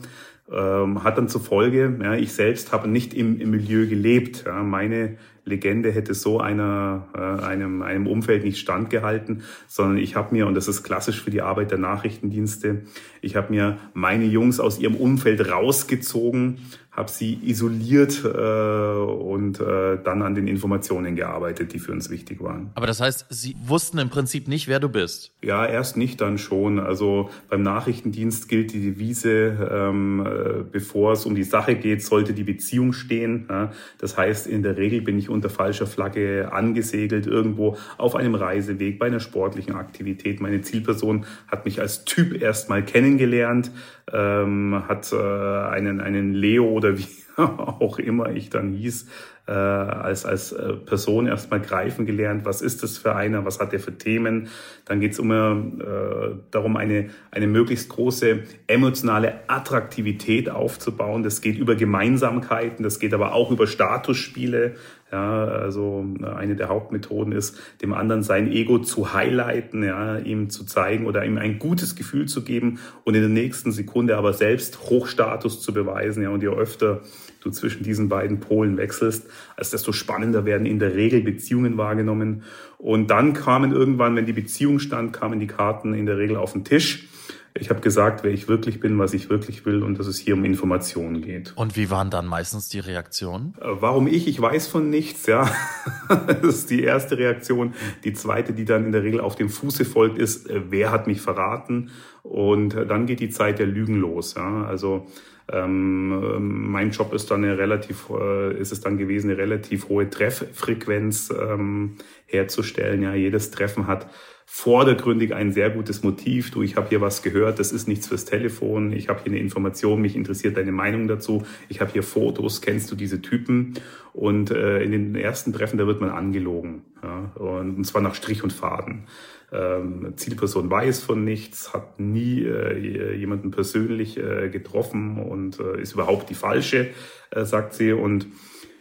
Ähm, 0.50 1.04
hat 1.04 1.18
dann 1.18 1.28
zur 1.28 1.42
Folge, 1.42 2.00
ja, 2.02 2.16
ich 2.16 2.32
selbst 2.32 2.72
habe 2.72 2.88
nicht 2.88 3.14
im, 3.14 3.40
im 3.40 3.52
Milieu 3.52 3.86
gelebt. 3.86 4.46
Ja, 4.48 4.64
meine 4.64 5.18
Legende 5.50 5.92
hätte 5.92 6.14
so 6.14 6.40
einer, 6.40 7.08
äh, 7.14 7.44
einem, 7.44 7.82
einem 7.82 8.08
Umfeld 8.08 8.44
nicht 8.44 8.60
standgehalten, 8.60 9.44
sondern 9.68 9.98
ich 9.98 10.16
habe 10.16 10.34
mir, 10.34 10.48
und 10.48 10.56
das 10.56 10.68
ist 10.68 10.84
klassisch 10.84 11.22
für 11.22 11.32
die 11.32 11.42
Arbeit 11.42 11.72
der 11.72 11.78
Nachrichtendienste, 11.78 12.84
ich 13.22 13.36
habe 13.36 13.52
mir 13.52 13.78
meine 13.94 14.26
Jungs 14.26 14.60
aus 14.60 14.80
ihrem 14.80 14.96
Umfeld 14.96 15.52
rausgezogen, 15.52 16.60
habe 17.00 17.10
sie 17.10 17.40
isoliert 17.44 18.24
äh, 18.26 18.28
und 18.28 19.60
äh, 19.62 19.98
dann 20.04 20.22
an 20.22 20.36
den 20.36 20.48
Informationen 20.48 21.16
gearbeitet, 21.16 21.74
die 21.74 21.80
für 21.80 21.94
uns 21.94 22.10
wichtig 22.10 22.44
waren. 22.44 22.72
Aber 22.76 22.88
das 22.88 23.00
heißt, 23.00 23.26
Sie 23.30 23.56
wussten 23.66 24.00
im 24.00 24.10
Prinzip 24.10 24.50
nicht, 24.50 24.68
wer 24.68 24.82
du 24.82 24.90
bist? 24.90 25.32
Ja, 25.42 25.66
erst 25.66 25.96
nicht, 25.96 26.20
dann 26.20 26.38
schon. 26.38 26.78
Also 26.78 27.30
beim 27.50 27.64
Nachrichtendienst 27.64 28.50
gilt 28.50 28.74
die 28.74 28.82
Devise, 28.82 29.70
ähm, 29.72 30.26
äh, 30.26 30.64
bevor 30.70 31.14
es 31.14 31.26
um 31.26 31.36
die 31.36 31.44
Sache 31.44 31.76
geht, 31.76 32.04
sollte 32.04 32.34
die 32.34 32.44
Beziehung 32.44 32.92
stehen. 32.92 33.46
Ja? 33.50 33.72
Das 33.98 34.18
heißt, 34.18 34.46
in 34.46 34.62
der 34.62 34.76
Regel 34.76 35.02
bin 35.02 35.18
ich 35.18 35.30
unter 35.30 35.50
falscher 35.50 35.88
Flagge 35.88 36.50
angesegelt, 36.52 37.28
irgendwo 37.28 37.78
auf 37.98 38.16
einem 38.16 38.36
Reiseweg, 38.36 39.00
bei 39.00 39.06
einer 39.08 39.22
sportlichen 39.22 39.74
Aktivität. 39.74 40.42
Meine 40.42 40.62
Zielperson 40.62 41.26
hat 41.48 41.64
mich 41.64 41.80
als 41.80 42.04
Typ 42.04 42.42
erstmal 42.42 42.84
kennengelernt, 42.84 43.72
ähm, 44.12 44.84
hat 44.88 45.14
äh, 45.14 45.16
einen, 45.16 46.02
einen 46.02 46.34
Leo 46.34 46.68
oder 46.68 46.89
wie 46.98 47.08
auch 47.38 48.00
immer 48.00 48.32
ich 48.32 48.50
dann 48.50 48.74
hieß, 48.74 49.08
äh, 49.50 49.52
als, 49.52 50.26
als 50.26 50.52
äh, 50.52 50.74
Person 50.74 51.26
erstmal 51.26 51.60
greifen 51.60 52.06
gelernt, 52.06 52.46
was 52.46 52.62
ist 52.62 52.84
das 52.84 53.00
für 53.00 53.16
einer, 53.16 53.46
was 53.46 53.60
hat 53.60 53.74
er 53.74 53.80
für 53.80 53.98
Themen. 53.98 54.48
Dann 54.86 55.00
geht 55.00 55.14
es 55.14 55.20
immer 55.20 55.58
äh, 55.80 56.36
darum, 56.52 56.78
eine, 56.78 57.10
eine 57.32 57.48
möglichst 57.48 57.90
große 57.90 58.44
emotionale 58.68 59.40
Attraktivität 59.48 60.52
aufzubauen. 60.52 61.24
Das 61.24 61.42
geht 61.42 61.58
über 61.58 61.74
Gemeinsamkeiten, 61.74 62.84
das 62.84 63.00
geht 63.00 63.12
aber 63.12 63.34
auch 63.34 63.50
über 63.50 63.66
Statusspiele. 63.66 64.76
Ja, 65.12 65.46
also 65.46 66.06
eine 66.38 66.56
der 66.56 66.70
Hauptmethoden 66.70 67.34
ist, 67.34 67.60
dem 67.82 67.94
anderen 67.94 68.22
sein 68.22 68.52
Ego 68.52 68.78
zu 68.78 69.12
highlighten, 69.12 69.84
ja, 69.84 70.20
ihm 70.20 70.52
zu 70.52 70.66
zeigen 70.66 71.08
oder 71.08 71.26
ihm 71.26 71.40
ein 71.40 71.58
gutes 71.58 71.96
Gefühl 71.96 72.28
zu 72.28 72.44
geben 72.44 72.78
und 73.06 73.16
in 73.16 73.22
der 73.22 73.30
nächsten 73.32 73.72
Sekunde 73.72 74.18
aber 74.18 74.34
selbst 74.34 74.80
Hochstatus 74.92 75.64
zu 75.64 75.74
beweisen. 75.74 76.22
Ja, 76.22 76.30
und 76.30 76.44
je 76.44 76.50
öfter 76.50 77.02
du 77.42 77.50
zwischen 77.52 77.84
diesen 77.84 78.10
beiden 78.10 78.40
Polen 78.40 78.78
wechselst, 78.78 79.28
als 79.56 79.72
desto 79.72 79.92
spannender 79.92 80.46
werden 80.46 80.66
in 80.66 80.80
der 80.80 80.96
Regel 80.96 81.22
Beziehungen 81.22 81.78
wahrgenommen. 81.78 82.44
Und 82.78 83.08
dann 83.08 83.34
kamen 83.34 83.72
irgendwann, 83.72 84.16
wenn 84.16 84.26
die 84.26 84.34
Beziehung 84.34 84.80
stand, 84.80 85.14
kamen 85.14 85.40
die 85.40 85.48
Karten 85.48 85.94
in 85.94 86.06
der 86.06 86.18
Regel 86.18 86.36
auf 86.36 86.54
den 86.54 86.64
Tisch. 86.64 87.08
Ich 87.56 87.70
habe 87.70 87.82
gesagt, 87.82 88.24
wer 88.24 88.32
ich 88.32 88.48
wirklich 88.48 88.80
bin, 88.80 89.00
was 89.00 89.14
ich 89.14 89.30
wirklich 89.30 89.66
will 89.66 89.82
und 89.82 89.98
dass 89.98 90.08
es 90.08 90.20
hier 90.20 90.36
um 90.36 90.46
Informationen 90.46 91.22
geht. 91.22 91.54
Und 91.56 91.76
wie 91.76 91.90
waren 91.90 92.10
dann 92.10 92.26
meistens 92.28 92.70
die 92.70 92.80
Reaktionen? 92.80 93.56
Äh, 93.60 93.68
warum 93.80 94.08
ich? 94.08 94.28
Ich 94.28 94.40
weiß 94.40 94.68
von 94.68 94.90
nichts, 94.90 95.26
ja. 95.26 95.50
das 96.08 96.56
ist 96.56 96.70
die 96.70 96.84
erste 96.84 97.18
Reaktion. 97.18 97.74
Die 98.04 98.14
zweite, 98.14 98.54
die 98.54 98.66
dann 98.66 98.86
in 98.86 98.92
der 98.92 99.04
Regel 99.04 99.20
auf 99.20 99.36
dem 99.36 99.50
Fuße 99.50 99.84
folgt, 99.84 100.18
ist, 100.18 100.50
äh, 100.50 100.62
wer 100.70 100.92
hat 100.92 101.08
mich 101.08 101.22
verraten? 101.22 101.90
Und 102.22 102.76
äh, 102.76 102.86
dann 102.86 103.08
geht 103.08 103.20
die 103.20 103.30
Zeit 103.30 103.60
der 103.60 103.68
Lügen 103.68 103.96
los. 103.96 104.36
Ja. 104.36 104.66
Also 104.66 105.08
ähm, 105.52 106.72
mein 106.72 106.92
Job 106.92 107.14
ist 107.14 107.32
dann 107.32 107.44
eine 107.44 107.58
relativ, 107.58 108.10
äh, 108.10 108.54
ist 108.60 108.72
es 108.72 108.82
dann 108.82 108.98
gewesen, 108.98 109.30
eine 109.30 109.40
relativ 109.40 109.90
hohe 109.90 110.10
Trefffrequenz 110.10 111.32
ähm, 111.32 111.96
herzustellen. 112.26 113.04
Ja, 113.04 113.14
jedes 113.14 113.52
Treffen 113.52 113.88
hat 113.88 114.08
vordergründig 114.52 115.36
ein 115.36 115.52
sehr 115.52 115.70
gutes 115.70 116.02
Motiv. 116.02 116.50
Du, 116.50 116.64
ich 116.64 116.76
habe 116.76 116.90
hier 116.90 117.02
was 117.02 117.22
gehört, 117.22 117.60
das 117.60 117.72
ist 117.72 117.88
nichts 117.88 118.08
fürs 118.08 118.26
Telefon. 118.26 118.92
Ich 118.92 119.08
habe 119.08 119.22
hier 119.22 119.32
eine 119.32 119.40
Information, 119.40 120.02
mich 120.02 120.16
interessiert 120.16 120.58
deine 120.58 120.72
Meinung 120.72 121.08
dazu. 121.08 121.44
Ich 121.70 121.82
habe 121.82 121.92
hier 121.92 122.02
Fotos, 122.02 122.60
kennst 122.60 122.90
du 122.92 122.96
diese 122.96 123.22
Typen? 123.22 123.76
Und 124.12 124.50
äh, 124.50 124.82
in 124.82 124.92
den 124.92 125.14
ersten 125.14 125.54
Treffen, 125.54 125.78
da 125.78 125.86
wird 125.86 126.02
man 126.02 126.10
angelogen. 126.10 126.82
Ja? 127.04 127.32
Und, 127.36 127.78
und 127.78 127.84
zwar 127.86 128.02
nach 128.02 128.16
Strich 128.16 128.44
und 128.44 128.52
Faden. 128.52 129.04
Ähm, 129.52 130.14
Zielperson 130.16 130.70
weiß 130.70 131.04
von 131.04 131.24
nichts, 131.24 131.72
hat 131.74 132.00
nie 132.00 132.44
äh, 132.44 133.16
jemanden 133.16 133.52
persönlich 133.52 134.18
äh, 134.18 134.50
getroffen 134.50 135.20
und 135.20 135.60
äh, 135.60 135.80
ist 135.80 135.94
überhaupt 135.94 136.28
die 136.32 136.36
falsche, 136.36 136.90
äh, 137.30 137.46
sagt 137.46 137.76
sie. 137.76 137.94
Und 137.94 138.26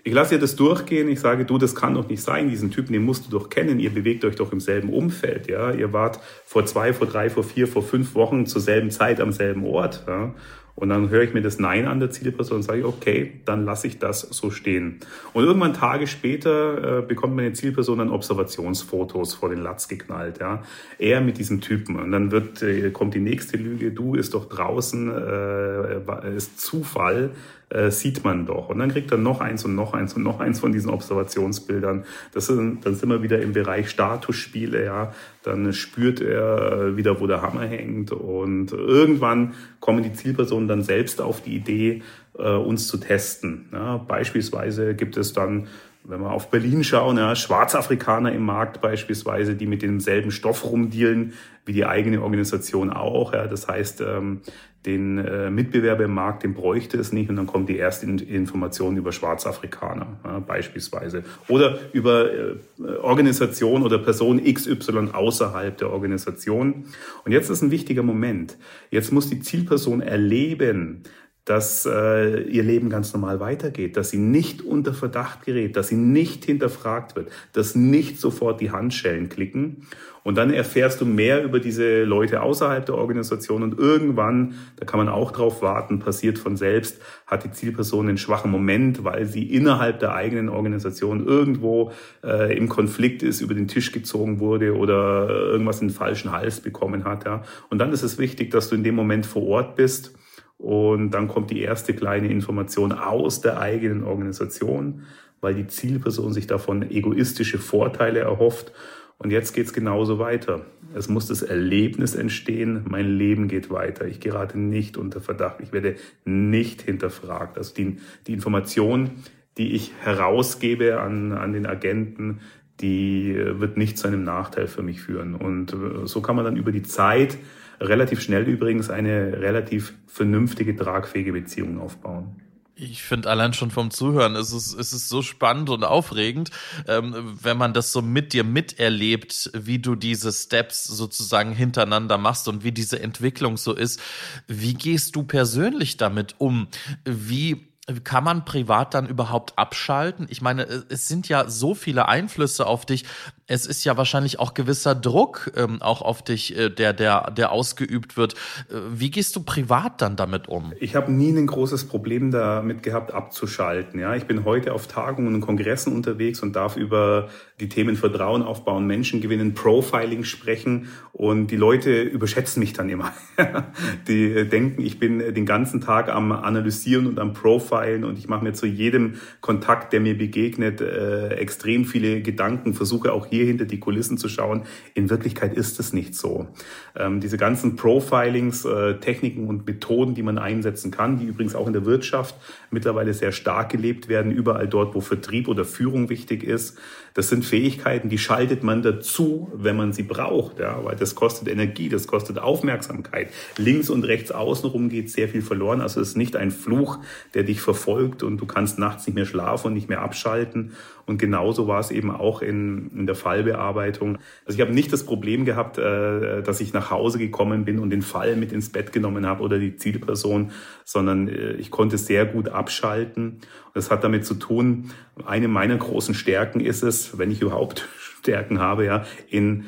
ich 0.08 0.14
lasse 0.14 0.36
ihr 0.36 0.40
das 0.40 0.56
durchgehen. 0.56 1.06
Ich 1.08 1.20
sage, 1.20 1.44
du, 1.44 1.58
das 1.58 1.74
kann 1.74 1.92
doch 1.92 2.08
nicht 2.08 2.22
sein. 2.22 2.48
Diesen 2.48 2.70
Typen, 2.70 2.94
den 2.94 3.04
musst 3.04 3.26
du 3.26 3.30
doch 3.30 3.50
kennen. 3.50 3.78
Ihr 3.78 3.90
bewegt 3.90 4.24
euch 4.24 4.36
doch 4.36 4.52
im 4.52 4.60
selben 4.60 4.88
Umfeld. 4.90 5.48
Ja, 5.48 5.70
ihr 5.70 5.92
wart 5.92 6.18
vor 6.46 6.64
zwei, 6.64 6.94
vor 6.94 7.06
drei, 7.06 7.28
vor 7.28 7.44
vier, 7.44 7.68
vor 7.68 7.82
fünf 7.82 8.14
Wochen 8.14 8.46
zur 8.46 8.62
selben 8.62 8.90
Zeit 8.90 9.20
am 9.20 9.32
selben 9.32 9.66
Ort. 9.66 10.04
Ja? 10.08 10.34
Und 10.74 10.88
dann 10.88 11.10
höre 11.10 11.24
ich 11.24 11.34
mir 11.34 11.42
das 11.42 11.58
Nein 11.58 11.86
an 11.86 12.00
der 12.00 12.10
Zielperson 12.10 12.58
und 12.58 12.62
sage, 12.62 12.86
okay, 12.86 13.40
dann 13.44 13.66
lasse 13.66 13.86
ich 13.88 13.98
das 13.98 14.20
so 14.20 14.50
stehen. 14.50 15.00
Und 15.34 15.44
irgendwann 15.44 15.74
Tage 15.74 16.06
später 16.06 17.00
äh, 17.00 17.02
bekommt 17.02 17.36
meine 17.36 17.52
Zielperson 17.52 17.98
dann 17.98 18.10
Observationsfotos 18.10 19.34
vor 19.34 19.50
den 19.50 19.58
Latz 19.58 19.88
geknallt. 19.88 20.38
Ja? 20.40 20.62
Er 20.98 21.20
mit 21.20 21.36
diesem 21.36 21.60
Typen. 21.60 21.96
Und 21.96 22.12
dann 22.12 22.30
wird, 22.30 22.62
äh, 22.62 22.90
kommt 22.92 23.12
die 23.12 23.20
nächste 23.20 23.58
Lüge, 23.58 23.90
du 23.90 24.14
ist 24.14 24.32
doch 24.32 24.48
draußen, 24.48 25.10
äh, 25.10 26.34
ist 26.34 26.60
Zufall 26.60 27.32
äh, 27.70 27.90
sieht 27.90 28.24
man 28.24 28.46
doch. 28.46 28.68
Und 28.68 28.78
dann 28.78 28.90
kriegt 28.90 29.10
er 29.10 29.18
noch 29.18 29.40
eins 29.40 29.64
und 29.64 29.74
noch 29.74 29.92
eins 29.92 30.14
und 30.14 30.22
noch 30.22 30.40
eins 30.40 30.60
von 30.60 30.72
diesen 30.72 30.90
Observationsbildern. 30.90 32.04
Das 32.32 32.46
sind, 32.46 32.84
dann 32.84 32.94
sind 32.94 33.08
wir 33.08 33.22
wieder 33.22 33.40
im 33.40 33.52
Bereich 33.52 33.90
Statusspiele, 33.90 34.84
ja. 34.84 35.12
Dann 35.42 35.72
spürt 35.72 36.20
er 36.20 36.96
wieder, 36.96 37.20
wo 37.20 37.26
der 37.26 37.42
Hammer 37.42 37.66
hängt. 37.66 38.12
Und 38.12 38.72
irgendwann 38.72 39.54
kommen 39.80 40.02
die 40.02 40.12
Zielpersonen 40.12 40.68
dann 40.68 40.82
selbst 40.82 41.20
auf 41.20 41.42
die 41.42 41.56
Idee, 41.56 42.02
äh, 42.38 42.50
uns 42.50 42.88
zu 42.88 42.98
testen. 42.98 43.68
Ja, 43.72 43.98
beispielsweise 43.98 44.94
gibt 44.94 45.16
es 45.16 45.32
dann 45.32 45.68
wenn 46.08 46.20
wir 46.20 46.32
auf 46.32 46.50
Berlin 46.50 46.82
schauen, 46.82 47.18
ja, 47.18 47.36
Schwarzafrikaner 47.36 48.32
im 48.32 48.44
Markt 48.44 48.80
beispielsweise, 48.80 49.54
die 49.54 49.66
mit 49.66 49.82
demselben 49.82 50.30
Stoff 50.30 50.64
rumdealen 50.64 51.34
wie 51.66 51.74
die 51.74 51.84
eigene 51.84 52.22
Organisation 52.22 52.90
auch. 52.90 53.34
Ja. 53.34 53.46
Das 53.46 53.68
heißt, 53.68 54.00
ähm, 54.00 54.40
den 54.86 55.18
äh, 55.18 55.50
Mitbewerber 55.50 56.04
im 56.04 56.14
Markt, 56.14 56.44
den 56.44 56.54
bräuchte 56.54 56.98
es 56.98 57.12
nicht 57.12 57.28
und 57.28 57.36
dann 57.36 57.46
kommt 57.46 57.68
die 57.68 57.76
erste 57.76 58.06
Information 58.06 58.96
über 58.96 59.12
Schwarzafrikaner 59.12 60.18
ja, 60.24 60.38
beispielsweise 60.38 61.24
oder 61.48 61.78
über 61.92 62.32
äh, 62.32 62.56
Organisation 63.02 63.82
oder 63.82 63.98
Person 63.98 64.42
XY 64.42 65.10
außerhalb 65.12 65.76
der 65.76 65.90
Organisation. 65.90 66.86
Und 67.24 67.32
jetzt 67.32 67.50
ist 67.50 67.60
ein 67.60 67.70
wichtiger 67.70 68.02
Moment. 68.02 68.56
Jetzt 68.90 69.12
muss 69.12 69.28
die 69.28 69.40
Zielperson 69.40 70.00
erleben, 70.00 71.02
dass 71.48 71.86
äh, 71.86 72.42
ihr 72.42 72.62
Leben 72.62 72.90
ganz 72.90 73.14
normal 73.14 73.40
weitergeht, 73.40 73.96
dass 73.96 74.10
sie 74.10 74.18
nicht 74.18 74.60
unter 74.60 74.92
Verdacht 74.92 75.46
gerät, 75.46 75.76
dass 75.76 75.88
sie 75.88 75.96
nicht 75.96 76.44
hinterfragt 76.44 77.16
wird, 77.16 77.30
dass 77.54 77.74
nicht 77.74 78.20
sofort 78.20 78.60
die 78.60 78.70
Handschellen 78.70 79.30
klicken. 79.30 79.86
Und 80.24 80.36
dann 80.36 80.52
erfährst 80.52 81.00
du 81.00 81.06
mehr 81.06 81.42
über 81.42 81.58
diese 81.58 82.04
Leute 82.04 82.42
außerhalb 82.42 82.84
der 82.84 82.96
Organisation 82.96 83.62
und 83.62 83.78
irgendwann, 83.78 84.56
da 84.76 84.84
kann 84.84 84.98
man 84.98 85.08
auch 85.08 85.30
drauf 85.30 85.62
warten, 85.62 86.00
passiert 86.00 86.38
von 86.38 86.58
selbst, 86.58 87.00
hat 87.26 87.44
die 87.44 87.50
Zielperson 87.50 88.08
einen 88.08 88.18
schwachen 88.18 88.50
Moment, 88.50 89.04
weil 89.04 89.24
sie 89.24 89.44
innerhalb 89.44 90.00
der 90.00 90.12
eigenen 90.12 90.50
Organisation 90.50 91.26
irgendwo 91.26 91.92
äh, 92.22 92.54
im 92.58 92.68
Konflikt 92.68 93.22
ist, 93.22 93.40
über 93.40 93.54
den 93.54 93.68
Tisch 93.68 93.90
gezogen 93.90 94.38
wurde 94.38 94.76
oder 94.76 95.30
irgendwas 95.30 95.80
in 95.80 95.88
den 95.88 95.94
falschen 95.94 96.30
Hals 96.30 96.60
bekommen 96.60 97.04
hat. 97.04 97.24
Ja. 97.24 97.42
Und 97.70 97.78
dann 97.78 97.90
ist 97.90 98.02
es 98.02 98.18
wichtig, 98.18 98.50
dass 98.50 98.68
du 98.68 98.74
in 98.74 98.84
dem 98.84 98.96
Moment 98.96 99.24
vor 99.24 99.44
Ort 99.44 99.76
bist 99.76 100.17
und 100.58 101.12
dann 101.12 101.28
kommt 101.28 101.50
die 101.50 101.62
erste 101.62 101.94
kleine 101.94 102.28
Information 102.28 102.92
aus 102.92 103.40
der 103.40 103.60
eigenen 103.60 104.02
Organisation, 104.04 105.02
weil 105.40 105.54
die 105.54 105.68
Zielperson 105.68 106.32
sich 106.32 106.48
davon 106.48 106.90
egoistische 106.90 107.58
Vorteile 107.58 108.20
erhofft. 108.20 108.72
Und 109.18 109.30
jetzt 109.30 109.52
geht's 109.52 109.72
genauso 109.72 110.18
weiter. 110.18 110.66
Es 110.94 111.08
muss 111.08 111.26
das 111.26 111.42
Erlebnis 111.42 112.14
entstehen, 112.14 112.84
mein 112.88 113.06
Leben 113.06 113.46
geht 113.46 113.70
weiter. 113.70 114.06
Ich 114.06 114.20
gerate 114.20 114.58
nicht 114.58 114.96
unter 114.96 115.20
Verdacht. 115.20 115.60
Ich 115.60 115.72
werde 115.72 115.96
nicht 116.24 116.82
hinterfragt. 116.82 117.56
Also 117.56 117.74
die, 117.74 117.98
die 118.26 118.32
Information, 118.32 119.10
die 119.58 119.74
ich 119.74 119.92
herausgebe 120.00 121.00
an, 121.00 121.32
an 121.32 121.52
den 121.52 121.66
Agenten, 121.66 122.40
die 122.80 123.34
wird 123.36 123.76
nicht 123.76 123.98
zu 123.98 124.08
einem 124.08 124.24
Nachteil 124.24 124.66
für 124.66 124.82
mich 124.82 125.00
führen. 125.02 125.34
Und 125.34 125.76
so 126.04 126.20
kann 126.20 126.36
man 126.36 126.44
dann 126.44 126.56
über 126.56 126.72
die 126.72 126.84
Zeit 126.84 127.38
relativ 127.80 128.20
schnell 128.20 128.44
übrigens 128.44 128.90
eine 128.90 129.40
relativ 129.40 129.94
vernünftige, 130.06 130.76
tragfähige 130.76 131.32
Beziehung 131.32 131.80
aufbauen. 131.80 132.36
Ich 132.80 133.02
finde 133.02 133.28
allein 133.28 133.54
schon 133.54 133.72
vom 133.72 133.90
Zuhören 133.90 134.36
ist 134.36 134.52
es, 134.52 134.72
ist 134.72 135.08
so 135.08 135.20
spannend 135.20 135.68
und 135.68 135.82
aufregend, 135.82 136.50
ähm, 136.86 137.36
wenn 137.42 137.56
man 137.56 137.72
das 137.72 137.92
so 137.92 138.02
mit 138.02 138.32
dir 138.32 138.44
miterlebt, 138.44 139.50
wie 139.52 139.80
du 139.80 139.96
diese 139.96 140.32
Steps 140.32 140.84
sozusagen 140.84 141.52
hintereinander 141.52 142.18
machst 142.18 142.46
und 142.46 142.62
wie 142.62 142.70
diese 142.70 143.00
Entwicklung 143.00 143.56
so 143.56 143.74
ist. 143.74 144.00
Wie 144.46 144.74
gehst 144.74 145.16
du 145.16 145.24
persönlich 145.24 145.96
damit 145.96 146.36
um? 146.38 146.68
Wie 147.04 147.67
kann 148.04 148.24
man 148.24 148.44
privat 148.44 148.94
dann 148.94 149.06
überhaupt 149.06 149.58
abschalten? 149.58 150.26
Ich 150.28 150.42
meine, 150.42 150.64
es 150.64 151.08
sind 151.08 151.28
ja 151.28 151.48
so 151.48 151.74
viele 151.74 152.08
Einflüsse 152.08 152.66
auf 152.66 152.84
dich. 152.84 153.04
Es 153.46 153.64
ist 153.64 153.84
ja 153.84 153.96
wahrscheinlich 153.96 154.38
auch 154.38 154.52
gewisser 154.52 154.94
Druck 154.94 155.52
ähm, 155.56 155.80
auch 155.80 156.02
auf 156.02 156.22
dich, 156.22 156.56
äh, 156.56 156.68
der, 156.68 156.92
der, 156.92 157.30
der 157.30 157.50
ausgeübt 157.50 158.18
wird. 158.18 158.34
Äh, 158.70 158.74
wie 158.92 159.10
gehst 159.10 159.34
du 159.36 159.42
privat 159.42 160.02
dann 160.02 160.16
damit 160.16 160.48
um? 160.48 160.74
Ich 160.80 160.94
habe 160.94 161.10
nie 161.10 161.30
ein 161.30 161.46
großes 161.46 161.88
Problem 161.88 162.30
damit 162.30 162.82
gehabt, 162.82 163.14
abzuschalten. 163.14 163.98
Ja, 164.00 164.14
ich 164.14 164.24
bin 164.24 164.44
heute 164.44 164.74
auf 164.74 164.86
Tagungen 164.86 165.34
und 165.34 165.40
Kongressen 165.40 165.94
unterwegs 165.94 166.40
und 166.40 166.54
darf 166.54 166.76
über 166.76 167.28
die 167.58 167.68
Themen 167.68 167.96
Vertrauen 167.96 168.42
aufbauen, 168.42 168.86
Menschen 168.86 169.20
gewinnen, 169.20 169.54
Profiling 169.54 170.24
sprechen 170.24 170.88
und 171.12 171.48
die 171.48 171.56
Leute 171.56 172.02
überschätzen 172.02 172.60
mich 172.60 172.72
dann 172.72 172.88
immer. 172.88 173.12
die 174.08 174.48
denken, 174.48 174.82
ich 174.82 174.98
bin 174.98 175.18
den 175.18 175.46
ganzen 175.46 175.80
Tag 175.80 176.08
am 176.08 176.32
Analysieren 176.32 177.06
und 177.06 177.18
am 177.18 177.32
Profilen 177.78 178.04
und 178.04 178.18
ich 178.18 178.28
mache 178.28 178.44
mir 178.44 178.52
zu 178.52 178.66
jedem 178.66 179.14
Kontakt, 179.40 179.92
der 179.92 180.00
mir 180.00 180.16
begegnet, 180.16 180.80
äh, 180.80 181.28
extrem 181.34 181.84
viele 181.84 182.20
Gedanken, 182.22 182.74
versuche 182.74 183.12
auch 183.12 183.26
hier 183.26 183.44
hinter 183.44 183.64
die 183.64 183.80
Kulissen 183.80 184.18
zu 184.18 184.28
schauen. 184.28 184.62
In 184.94 185.10
Wirklichkeit 185.10 185.54
ist 185.54 185.80
es 185.80 185.92
nicht 185.92 186.14
so. 186.14 186.48
Ähm, 186.96 187.20
diese 187.20 187.36
ganzen 187.36 187.76
Profilings, 187.76 188.64
äh, 188.64 188.94
Techniken 188.94 189.48
und 189.48 189.66
Methoden, 189.66 190.14
die 190.14 190.22
man 190.22 190.38
einsetzen 190.38 190.90
kann, 190.90 191.18
die 191.18 191.26
übrigens 191.26 191.54
auch 191.54 191.66
in 191.66 191.72
der 191.72 191.84
Wirtschaft 191.84 192.34
mittlerweile 192.70 193.14
sehr 193.14 193.32
stark 193.32 193.70
gelebt 193.70 194.08
werden, 194.08 194.32
überall 194.32 194.68
dort, 194.68 194.94
wo 194.94 195.00
Vertrieb 195.00 195.48
oder 195.48 195.64
Führung 195.64 196.08
wichtig 196.08 196.42
ist, 196.42 196.78
das 197.18 197.30
sind 197.30 197.44
Fähigkeiten, 197.44 198.08
die 198.08 198.16
schaltet 198.16 198.62
man 198.62 198.80
dazu, 198.80 199.50
wenn 199.52 199.76
man 199.76 199.92
sie 199.92 200.04
braucht, 200.04 200.60
ja, 200.60 200.84
weil 200.84 200.94
das 200.94 201.16
kostet 201.16 201.48
Energie, 201.48 201.88
das 201.88 202.06
kostet 202.06 202.38
Aufmerksamkeit. 202.38 203.30
Links 203.56 203.90
und 203.90 204.04
rechts 204.04 204.30
außenrum 204.30 204.88
geht 204.88 205.10
sehr 205.10 205.28
viel 205.28 205.42
verloren. 205.42 205.80
Also 205.80 206.00
es 206.00 206.10
ist 206.10 206.16
nicht 206.16 206.36
ein 206.36 206.52
Fluch, 206.52 207.00
der 207.34 207.42
dich 207.42 207.60
verfolgt 207.60 208.22
und 208.22 208.36
du 208.36 208.46
kannst 208.46 208.78
nachts 208.78 209.04
nicht 209.08 209.16
mehr 209.16 209.26
schlafen 209.26 209.66
und 209.66 209.74
nicht 209.74 209.88
mehr 209.88 210.00
abschalten. 210.00 210.74
Und 211.08 211.18
genauso 211.18 211.66
war 211.66 211.80
es 211.80 211.90
eben 211.90 212.10
auch 212.10 212.42
in, 212.42 212.90
in 212.94 213.06
der 213.06 213.14
Fallbearbeitung. 213.14 214.18
Also 214.44 214.56
ich 214.56 214.60
habe 214.60 214.74
nicht 214.74 214.92
das 214.92 215.04
Problem 215.04 215.44
gehabt, 215.44 215.78
äh, 215.78 216.42
dass 216.42 216.60
ich 216.60 216.72
nach 216.74 216.90
Hause 216.90 217.18
gekommen 217.18 217.64
bin 217.64 217.78
und 217.78 217.90
den 217.90 218.02
Fall 218.02 218.36
mit 218.36 218.52
ins 218.52 218.70
Bett 218.70 218.92
genommen 218.92 219.26
habe 219.26 219.42
oder 219.42 219.58
die 219.58 219.76
Zielperson, 219.76 220.50
sondern 220.84 221.28
äh, 221.28 221.52
ich 221.52 221.70
konnte 221.70 221.96
sehr 221.96 222.26
gut 222.26 222.50
abschalten. 222.50 223.38
Das 223.72 223.90
hat 223.90 224.04
damit 224.04 224.26
zu 224.26 224.34
tun, 224.34 224.90
eine 225.24 225.48
meiner 225.48 225.76
großen 225.76 226.14
Stärken 226.14 226.60
ist 226.60 226.82
es, 226.82 227.18
wenn 227.18 227.30
ich 227.30 227.40
überhaupt 227.40 227.88
Stärken 228.20 228.60
habe, 228.60 228.84
ja, 228.84 229.04
in 229.30 229.64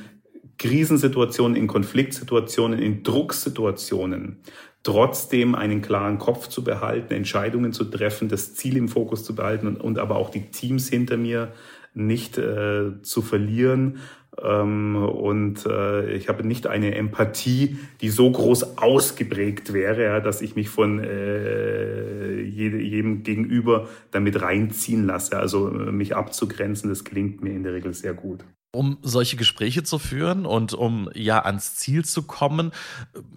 Krisensituationen, 0.58 1.56
in 1.56 1.66
Konfliktsituationen, 1.66 2.78
in 2.78 3.02
Drucksituationen 3.02 4.40
trotzdem 4.82 5.54
einen 5.54 5.82
klaren 5.82 6.18
Kopf 6.18 6.48
zu 6.48 6.64
behalten, 6.64 7.12
Entscheidungen 7.12 7.72
zu 7.72 7.84
treffen, 7.84 8.28
das 8.28 8.54
Ziel 8.54 8.76
im 8.76 8.88
Fokus 8.88 9.24
zu 9.24 9.34
behalten 9.34 9.66
und, 9.66 9.80
und 9.80 9.98
aber 9.98 10.16
auch 10.16 10.30
die 10.30 10.50
Teams 10.50 10.88
hinter 10.88 11.16
mir 11.16 11.52
nicht 11.92 12.38
äh, 12.38 13.02
zu 13.02 13.22
verlieren. 13.22 13.98
Ähm, 14.42 14.96
und 14.96 15.66
äh, 15.66 16.12
ich 16.12 16.28
habe 16.28 16.46
nicht 16.46 16.66
eine 16.66 16.94
Empathie, 16.94 17.78
die 18.00 18.08
so 18.08 18.30
groß 18.30 18.78
ausgeprägt 18.78 19.72
wäre, 19.72 20.04
ja, 20.04 20.20
dass 20.20 20.40
ich 20.40 20.56
mich 20.56 20.68
von 20.68 21.02
äh, 21.02 22.40
jedem 22.40 23.22
gegenüber 23.22 23.88
damit 24.12 24.40
reinziehen 24.40 25.04
lasse. 25.06 25.38
Also 25.38 25.68
äh, 25.68 25.92
mich 25.92 26.16
abzugrenzen, 26.16 26.88
das 26.88 27.04
klingt 27.04 27.42
mir 27.42 27.52
in 27.52 27.64
der 27.64 27.74
Regel 27.74 27.92
sehr 27.92 28.14
gut. 28.14 28.44
Um 28.72 28.98
solche 29.02 29.36
Gespräche 29.36 29.82
zu 29.82 29.98
führen 29.98 30.46
und 30.46 30.74
um 30.74 31.10
ja 31.14 31.44
ans 31.44 31.74
Ziel 31.74 32.04
zu 32.04 32.22
kommen, 32.22 32.70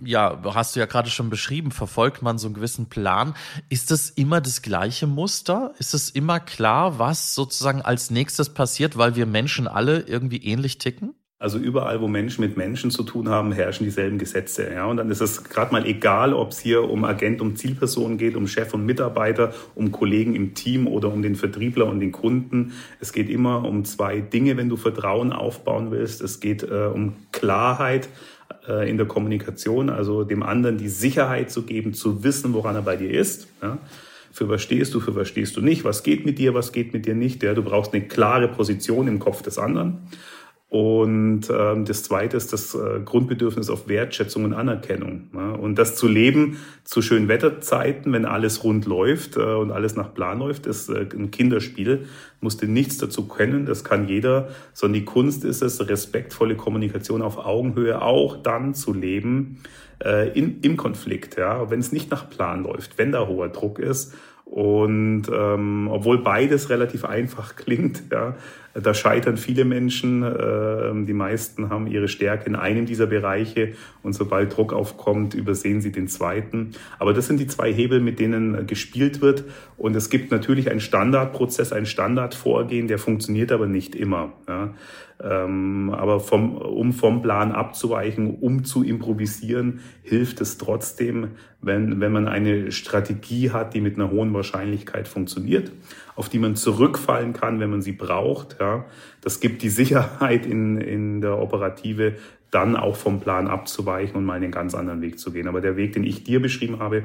ja, 0.03 0.41
hast 0.53 0.75
du 0.75 0.79
ja 0.79 0.85
gerade 0.85 1.09
schon 1.09 1.31
beschrieben, 1.31 1.71
verfolgt 1.71 2.21
man 2.21 2.37
so 2.37 2.47
einen 2.47 2.53
gewissen 2.53 2.87
Plan. 2.87 3.33
Ist 3.69 3.89
es 3.89 4.11
immer 4.11 4.41
das 4.41 4.61
gleiche 4.61 5.07
Muster? 5.07 5.73
Ist 5.79 5.95
es 5.95 6.11
immer 6.11 6.39
klar, 6.39 6.99
was 6.99 7.33
sozusagen 7.33 7.81
als 7.81 8.11
nächstes 8.11 8.53
passiert, 8.53 8.97
weil 8.97 9.15
wir 9.15 9.25
Menschen 9.25 9.67
alle 9.67 10.01
irgendwie 10.01 10.43
ähnlich 10.43 10.77
ticken? 10.77 11.15
Also 11.43 11.57
überall, 11.57 11.99
wo 11.99 12.07
Menschen 12.07 12.39
mit 12.39 12.55
Menschen 12.55 12.89
zu 12.89 13.03
tun 13.03 13.27
haben, 13.27 13.51
herrschen 13.51 13.83
dieselben 13.83 14.17
Gesetze. 14.17 14.71
Ja? 14.73 14.85
Und 14.85 14.95
dann 14.95 15.09
ist 15.09 15.19
es 15.19 15.43
gerade 15.43 15.73
mal 15.73 15.85
egal, 15.85 16.33
ob 16.33 16.51
es 16.51 16.59
hier 16.59 16.89
um 16.89 17.03
Agent, 17.03 17.41
um 17.41 17.57
Zielpersonen 17.57 18.17
geht, 18.17 18.37
um 18.37 18.47
Chef 18.47 18.73
und 18.73 18.85
Mitarbeiter, 18.85 19.53
um 19.75 19.91
Kollegen 19.91 20.37
im 20.37 20.53
Team 20.53 20.87
oder 20.87 21.11
um 21.11 21.21
den 21.21 21.35
Vertriebler 21.35 21.87
und 21.87 21.99
den 21.99 22.13
Kunden. 22.13 22.71
Es 23.01 23.11
geht 23.11 23.29
immer 23.29 23.65
um 23.65 23.83
zwei 23.83 24.21
Dinge, 24.21 24.55
wenn 24.55 24.69
du 24.69 24.77
Vertrauen 24.77 25.33
aufbauen 25.33 25.91
willst. 25.91 26.21
Es 26.21 26.39
geht 26.39 26.63
äh, 26.63 26.85
um 26.85 27.15
Klarheit 27.33 28.07
äh, 28.65 28.89
in 28.89 28.95
der 28.95 29.07
Kommunikation, 29.07 29.89
also 29.89 30.23
dem 30.23 30.43
anderen 30.43 30.77
die 30.77 30.87
Sicherheit 30.87 31.51
zu 31.51 31.63
geben, 31.63 31.93
zu 31.93 32.23
wissen, 32.23 32.53
woran 32.53 32.75
er 32.75 32.83
bei 32.83 32.95
dir 32.95 33.11
ist. 33.11 33.49
Ja? 33.61 33.79
Für 34.31 34.47
was 34.47 34.61
stehst 34.61 34.93
du, 34.93 35.01
für 35.01 35.13
was 35.13 35.27
stehst 35.27 35.57
du 35.57 35.61
nicht, 35.61 35.83
was 35.83 36.03
geht 36.03 36.25
mit 36.25 36.39
dir, 36.39 36.53
was 36.53 36.71
geht 36.71 36.93
mit 36.93 37.05
dir 37.05 37.15
nicht. 37.15 37.43
Ja? 37.43 37.53
Du 37.53 37.63
brauchst 37.63 37.93
eine 37.93 38.07
klare 38.07 38.47
Position 38.47 39.09
im 39.09 39.19
Kopf 39.19 39.41
des 39.41 39.57
anderen. 39.57 40.07
Und 40.73 41.51
ähm, 41.55 41.85
das 41.85 42.01
Zweite 42.01 42.35
ist 42.35 42.51
das 42.51 42.73
äh, 42.73 42.99
Grundbedürfnis 43.05 43.69
auf 43.69 43.87
Wertschätzung 43.87 44.43
und 44.43 44.53
Anerkennung. 44.53 45.29
Ne? 45.31 45.55
Und 45.55 45.77
das 45.77 45.95
zu 45.95 46.07
leben 46.07 46.57
zu 46.83 47.03
schönen 47.03 47.27
Wetterzeiten, 47.27 48.11
wenn 48.11 48.25
alles 48.25 48.63
rund 48.63 48.87
läuft 48.87 49.37
äh, 49.37 49.41
und 49.41 49.69
alles 49.69 49.95
nach 49.95 50.15
Plan 50.15 50.39
läuft, 50.39 50.65
ist 50.65 50.89
äh, 50.89 51.05
ein 51.13 51.29
Kinderspiel. 51.29 52.07
Musste 52.41 52.65
nichts 52.67 52.97
dazu 52.97 53.27
können, 53.27 53.67
das 53.67 53.83
kann 53.83 54.07
jeder, 54.07 54.47
sondern 54.73 55.01
die 55.01 55.05
Kunst 55.05 55.45
ist 55.45 55.61
es, 55.61 55.87
respektvolle 55.87 56.55
Kommunikation 56.55 57.21
auf 57.21 57.37
Augenhöhe 57.37 58.01
auch 58.01 58.41
dann 58.41 58.73
zu 58.73 58.93
leben 58.93 59.59
äh, 60.03 60.35
in, 60.35 60.59
im 60.61 60.75
Konflikt, 60.75 61.37
ja, 61.37 61.69
wenn 61.69 61.81
es 61.81 61.91
nicht 61.91 62.09
nach 62.09 62.31
Plan 62.31 62.63
läuft, 62.63 62.97
wenn 62.97 63.11
da 63.11 63.27
hoher 63.27 63.49
Druck 63.49 63.77
ist 63.77 64.15
und 64.53 65.23
ähm, 65.33 65.87
obwohl 65.89 66.19
beides 66.19 66.69
relativ 66.69 67.05
einfach 67.05 67.55
klingt, 67.55 68.03
ja, 68.11 68.35
da 68.75 68.93
scheitern 68.93 69.37
viele 69.37 69.65
Menschen. 69.65 70.21
Äh, 70.21 71.05
die 71.05 71.13
meisten 71.13 71.71
haben 71.71 71.87
ihre 71.87 72.07
Stärke 72.07 72.45
in 72.45 72.55
einem 72.55 72.85
dieser 72.85 73.07
Bereiche 73.07 73.73
und 74.03 74.13
sobald 74.13 74.55
Druck 74.55 74.71
aufkommt, 74.71 75.33
übersehen 75.33 75.81
sie 75.81 75.91
den 75.91 76.07
zweiten. 76.07 76.73
Aber 76.99 77.13
das 77.13 77.25
sind 77.25 77.39
die 77.39 77.47
zwei 77.47 77.73
Hebel, 77.73 77.99
mit 77.99 78.19
denen 78.19 78.67
gespielt 78.67 79.21
wird. 79.21 79.43
Und 79.75 79.95
es 79.95 80.11
gibt 80.11 80.29
natürlich 80.29 80.69
einen 80.69 80.81
Standardprozess, 80.81 81.73
ein 81.73 81.87
Standardvorgehen, 81.87 82.87
der 82.87 82.99
funktioniert 82.99 83.51
aber 83.51 83.65
nicht 83.65 83.95
immer. 83.95 84.33
Ja. 84.47 84.75
Ähm, 85.23 85.89
aber 85.95 86.19
vom, 86.19 86.57
um 86.57 86.91
vom 86.91 87.21
Plan 87.21 87.53
abzuweichen, 87.53 88.39
um 88.41 88.65
zu 88.65 88.83
improvisieren, 88.83 89.79
hilft 90.01 90.41
es 90.41 90.57
trotzdem, 90.57 91.29
wenn, 91.61 92.01
wenn 92.01 92.11
man 92.11 92.27
eine 92.27 92.71
Strategie 92.73 93.51
hat, 93.51 93.73
die 93.73 93.79
mit 93.79 93.95
einer 93.95 94.11
hohen 94.11 94.33
Wahrscheinlichkeit 94.33 95.07
funktioniert, 95.07 95.71
auf 96.15 96.27
die 96.27 96.39
man 96.39 96.57
zurückfallen 96.57 97.31
kann, 97.31 97.61
wenn 97.61 97.69
man 97.69 97.81
sie 97.81 97.93
braucht. 97.93 98.57
Ja. 98.59 98.85
Das 99.21 99.39
gibt 99.39 99.61
die 99.61 99.69
Sicherheit 99.69 100.45
in, 100.45 100.77
in 100.77 101.21
der 101.21 101.39
Operative, 101.39 102.15
dann 102.51 102.75
auch 102.75 102.97
vom 102.97 103.19
Plan 103.19 103.47
abzuweichen 103.47 104.15
und 104.15 104.25
mal 104.25 104.33
einen 104.33 104.51
ganz 104.51 104.75
anderen 104.75 105.01
Weg 105.01 105.19
zu 105.19 105.31
gehen. 105.31 105.47
Aber 105.47 105.61
der 105.61 105.75
Weg, 105.75 105.93
den 105.93 106.03
ich 106.03 106.23
dir 106.23 106.41
beschrieben 106.41 106.79
habe, 106.79 107.03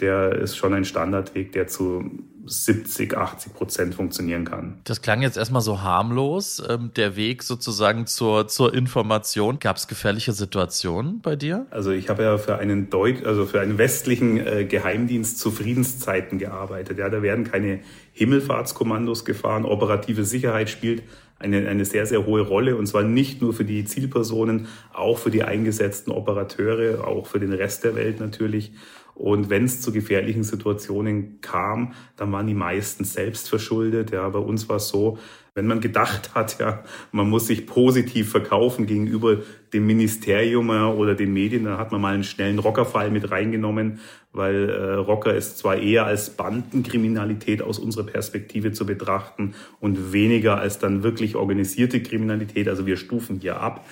der 0.00 0.32
ist 0.32 0.56
schon 0.56 0.74
ein 0.74 0.84
Standardweg, 0.84 1.50
der 1.52 1.66
zu 1.66 2.10
70, 2.46 3.16
80 3.16 3.54
Prozent 3.54 3.94
funktionieren 3.94 4.44
kann. 4.44 4.78
Das 4.84 5.02
klang 5.02 5.22
jetzt 5.22 5.36
erstmal 5.36 5.62
so 5.62 5.82
harmlos. 5.82 6.62
Ähm, 6.68 6.90
der 6.96 7.16
Weg 7.16 7.42
sozusagen 7.42 8.06
zur, 8.06 8.48
zur 8.48 8.74
Information. 8.74 9.58
Gab 9.58 9.76
es 9.76 9.88
gefährliche 9.88 10.32
Situationen 10.32 11.20
bei 11.20 11.36
dir? 11.36 11.66
Also 11.70 11.90
ich 11.90 12.08
habe 12.08 12.22
ja 12.22 12.38
für 12.38 12.58
einen 12.58 12.90
Deut 12.90 13.24
also 13.24 13.46
für 13.46 13.60
einen 13.60 13.78
westlichen 13.78 14.38
äh, 14.38 14.64
Geheimdienst 14.64 15.38
zu 15.38 15.50
Friedenszeiten 15.50 16.38
gearbeitet. 16.38 16.98
Ja, 16.98 17.08
da 17.08 17.22
werden 17.22 17.44
keine 17.44 17.80
Himmelfahrtskommandos 18.12 19.24
gefahren. 19.24 19.64
Operative 19.64 20.24
Sicherheit 20.24 20.70
spielt 20.70 21.02
eine, 21.38 21.68
eine 21.68 21.84
sehr, 21.84 22.06
sehr 22.06 22.26
hohe 22.26 22.42
Rolle 22.42 22.76
und 22.76 22.86
zwar 22.86 23.02
nicht 23.02 23.42
nur 23.42 23.52
für 23.52 23.64
die 23.64 23.84
Zielpersonen, 23.84 24.68
auch 24.92 25.18
für 25.18 25.30
die 25.30 25.42
eingesetzten 25.42 26.12
Operateure, 26.12 27.06
auch 27.06 27.26
für 27.26 27.40
den 27.40 27.52
Rest 27.52 27.84
der 27.84 27.94
Welt 27.94 28.20
natürlich. 28.20 28.72
Und 29.14 29.48
wenn 29.48 29.64
es 29.64 29.80
zu 29.80 29.92
gefährlichen 29.92 30.42
Situationen 30.42 31.40
kam, 31.40 31.92
dann 32.16 32.32
waren 32.32 32.46
die 32.46 32.54
meisten 32.54 33.04
selbst 33.04 33.48
verschuldet. 33.48 34.10
Ja, 34.10 34.28
bei 34.28 34.40
uns 34.40 34.68
war 34.68 34.76
es 34.76 34.88
so, 34.88 35.18
wenn 35.54 35.68
man 35.68 35.80
gedacht 35.80 36.34
hat, 36.34 36.58
ja, 36.58 36.82
man 37.12 37.30
muss 37.30 37.46
sich 37.46 37.66
positiv 37.66 38.30
verkaufen 38.30 38.86
gegenüber 38.86 39.38
dem 39.72 39.86
Ministerium 39.86 40.68
oder 40.70 41.14
den 41.14 41.32
Medien, 41.32 41.64
dann 41.64 41.78
hat 41.78 41.92
man 41.92 42.00
mal 42.00 42.14
einen 42.14 42.24
schnellen 42.24 42.58
Rockerfall 42.58 43.10
mit 43.10 43.30
reingenommen, 43.30 44.00
weil 44.32 44.68
äh, 44.68 44.94
Rocker 44.94 45.32
ist 45.32 45.58
zwar 45.58 45.76
eher 45.76 46.06
als 46.06 46.30
Bandenkriminalität 46.30 47.62
aus 47.62 47.78
unserer 47.78 48.04
Perspektive 48.04 48.72
zu 48.72 48.84
betrachten 48.84 49.54
und 49.78 50.12
weniger 50.12 50.58
als 50.58 50.80
dann 50.80 51.04
wirklich 51.04 51.36
organisierte 51.36 52.02
Kriminalität. 52.02 52.68
Also 52.68 52.84
wir 52.84 52.96
stufen 52.96 53.38
hier 53.40 53.60
ab. 53.60 53.84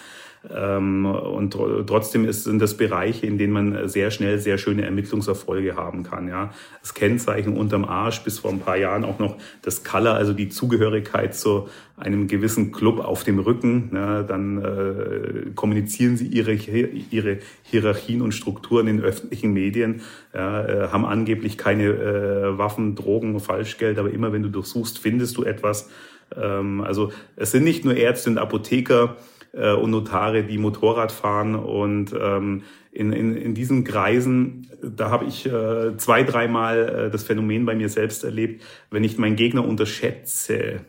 Ähm, 0.50 1.06
und 1.06 1.56
trotzdem 1.86 2.30
sind 2.32 2.60
das 2.60 2.76
Bereiche, 2.76 3.26
in 3.26 3.38
denen 3.38 3.52
man 3.52 3.88
sehr 3.88 4.10
schnell 4.10 4.38
sehr 4.38 4.58
schöne 4.58 4.82
Ermittlungserfolge 4.84 5.76
haben 5.76 6.02
kann. 6.02 6.28
Ja. 6.28 6.50
Das 6.80 6.94
Kennzeichen 6.94 7.56
unterm 7.56 7.84
Arsch 7.84 8.24
bis 8.24 8.40
vor 8.40 8.50
ein 8.50 8.60
paar 8.60 8.76
Jahren 8.76 9.04
auch 9.04 9.18
noch 9.18 9.36
das 9.62 9.84
Color, 9.84 10.14
also 10.14 10.32
die 10.32 10.48
Zugehörigkeit 10.48 11.34
zu 11.34 11.68
einem 11.96 12.26
gewissen 12.26 12.72
Club 12.72 12.98
auf 12.98 13.22
dem 13.22 13.38
Rücken. 13.38 13.90
Ja, 13.94 14.22
dann 14.24 14.62
äh, 14.62 15.50
kommunizieren 15.54 16.16
sie 16.16 16.26
ihre, 16.26 16.54
ihre 16.54 17.38
Hierarchien 17.62 18.22
und 18.22 18.32
Strukturen 18.32 18.88
in 18.88 19.00
öffentlichen 19.00 19.52
Medien, 19.52 20.00
ja, 20.34 20.64
äh, 20.64 20.88
haben 20.88 21.04
angeblich 21.04 21.56
keine 21.56 21.84
äh, 21.84 22.58
Waffen, 22.58 22.96
Drogen, 22.96 23.38
Falschgeld, 23.38 23.98
aber 23.98 24.10
immer 24.10 24.32
wenn 24.32 24.42
du 24.42 24.48
durchsuchst, 24.48 24.98
findest 24.98 25.36
du 25.36 25.44
etwas. 25.44 25.88
Ähm, 26.36 26.80
also 26.80 27.12
es 27.36 27.52
sind 27.52 27.64
nicht 27.64 27.84
nur 27.84 27.94
Ärzte 27.94 28.30
und 28.30 28.38
Apotheker, 28.38 29.16
äh, 29.52 29.72
und 29.72 29.90
Notare, 29.90 30.44
die 30.44 30.58
Motorrad 30.58 31.12
fahren. 31.12 31.54
Und 31.54 32.14
ähm, 32.18 32.62
in, 32.90 33.12
in, 33.12 33.36
in 33.36 33.54
diesen 33.54 33.84
Kreisen, 33.84 34.68
da 34.82 35.10
habe 35.10 35.24
ich 35.24 35.46
äh, 35.46 35.96
zwei, 35.96 36.22
dreimal 36.22 37.06
äh, 37.06 37.10
das 37.10 37.22
Phänomen 37.24 37.64
bei 37.64 37.74
mir 37.74 37.88
selbst 37.88 38.24
erlebt, 38.24 38.62
wenn 38.90 39.04
ich 39.04 39.18
meinen 39.18 39.36
Gegner 39.36 39.66
unterschätze, 39.66 40.80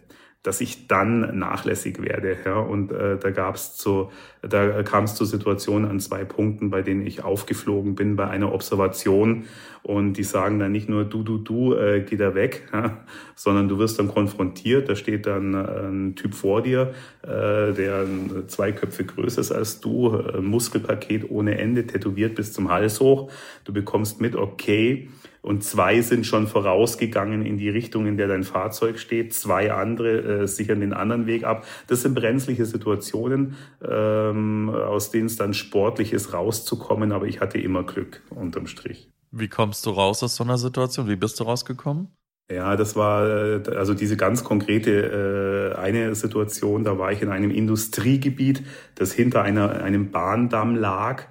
dass 0.44 0.60
ich 0.60 0.88
dann 0.88 1.40
nachlässig 1.40 2.02
werde. 2.02 2.36
Ja? 2.46 2.60
Und 2.60 2.92
äh, 2.92 3.18
da 3.18 3.32
gab's 3.32 3.78
zu, 3.78 4.12
da 4.42 4.84
kam 4.84 5.06
es 5.06 5.16
zu 5.16 5.24
Situationen 5.24 5.90
an 5.90 6.02
zwei 6.02 6.26
Punkten, 6.26 6.70
bei 6.70 6.82
denen 6.82 7.08
ich 7.08 7.24
aufgeflogen 7.24 7.96
bin 7.96 8.18
bei 8.18 8.28
einer 8.28 8.54
Observation. 8.54 9.46
Und 9.84 10.14
die 10.14 10.24
sagen 10.24 10.60
dann 10.60 10.74
nicht 10.74 10.90
nur 10.90 11.06
du, 11.06 11.24
du, 11.24 11.38
du, 11.38 11.74
äh, 11.76 12.02
geh 12.02 12.18
da 12.18 12.36
weg, 12.36 12.68
ja? 12.74 12.98
sondern 13.36 13.70
du 13.70 13.80
wirst 13.80 14.00
dann 14.00 14.10
konfrontiert. 14.10 14.90
Da 14.90 14.96
steht 14.96 15.26
dann 15.26 15.54
äh, 15.54 15.88
ein 15.88 16.16
Typ 16.16 16.34
vor 16.36 16.62
dir, 16.62 16.94
äh, 17.22 17.74
der 17.74 18.06
zwei 18.48 18.74
Köpfe 18.74 19.06
größer 19.06 19.42
ist 19.42 19.52
als 19.52 19.80
du, 19.80 20.14
äh, 20.14 20.42
Muskelpaket 20.42 21.30
ohne 21.30 21.58
Ende, 21.58 21.88
tätowiert 21.88 22.36
bis 22.36 22.52
zum 22.52 22.70
Hals 22.70 23.00
hoch. 23.00 23.32
Du 23.64 23.72
bekommst 23.72 24.20
mit, 24.20 24.36
okay, 24.36 25.10
und 25.44 25.62
zwei 25.62 26.02
sind 26.02 26.26
schon 26.26 26.48
vorausgegangen 26.48 27.46
in 27.46 27.58
die 27.58 27.68
Richtung, 27.68 28.08
in 28.08 28.16
der 28.16 28.30
dein 28.30 28.44
Fahrzeug 28.44 28.98
steht. 28.98 29.34
Zwei 29.34 29.74
andere 29.74 30.44
äh, 30.44 30.48
sichern 30.48 30.80
den 30.80 30.94
anderen 30.94 31.28
Weg 31.28 31.44
ab. 31.44 31.68
Das 31.88 32.02
sind 32.02 32.16
brenzliche 32.16 32.66
Situationen, 32.66 33.58
ähm, 33.86 34.70
aus 34.70 35.12
denen 35.12 35.26
es 35.26 35.36
dann 35.36 35.54
sportlich 35.54 36.14
ist, 36.14 36.32
rauszukommen. 36.32 37.12
Aber 37.12 37.28
ich 37.28 37.42
hatte 37.42 37.58
immer 37.58 37.84
Glück 37.84 38.22
unterm 38.30 38.68
Strich. 38.68 39.10
Wie 39.32 39.50
kommst 39.50 39.86
du 39.86 39.90
raus 39.90 40.24
aus 40.24 40.38
so 40.38 40.46
einer 40.46 40.58
Situation? 40.58 41.10
Wie 41.10 41.18
bist 41.18 41.38
du 41.42 41.44
rausgekommen? 41.44 42.08
Ja, 42.50 42.78
das 42.78 42.96
war 42.96 43.28
äh, 43.28 43.62
also 43.76 43.94
diese 43.94 44.16
ganz 44.16 44.46
konkrete 44.46 45.74
äh, 45.76 45.78
eine 45.78 46.16
Situation. 46.16 46.86
Da 46.86 46.98
war 46.98 47.12
ich 47.12 47.22
in 47.22 47.28
einem 47.28 47.52
Industriegebiet, 47.52 48.64
das 48.96 49.12
hinter 49.12 49.42
einer, 49.42 49.84
einem 49.84 50.10
Bahndamm 50.12 50.78
lag 50.78 51.26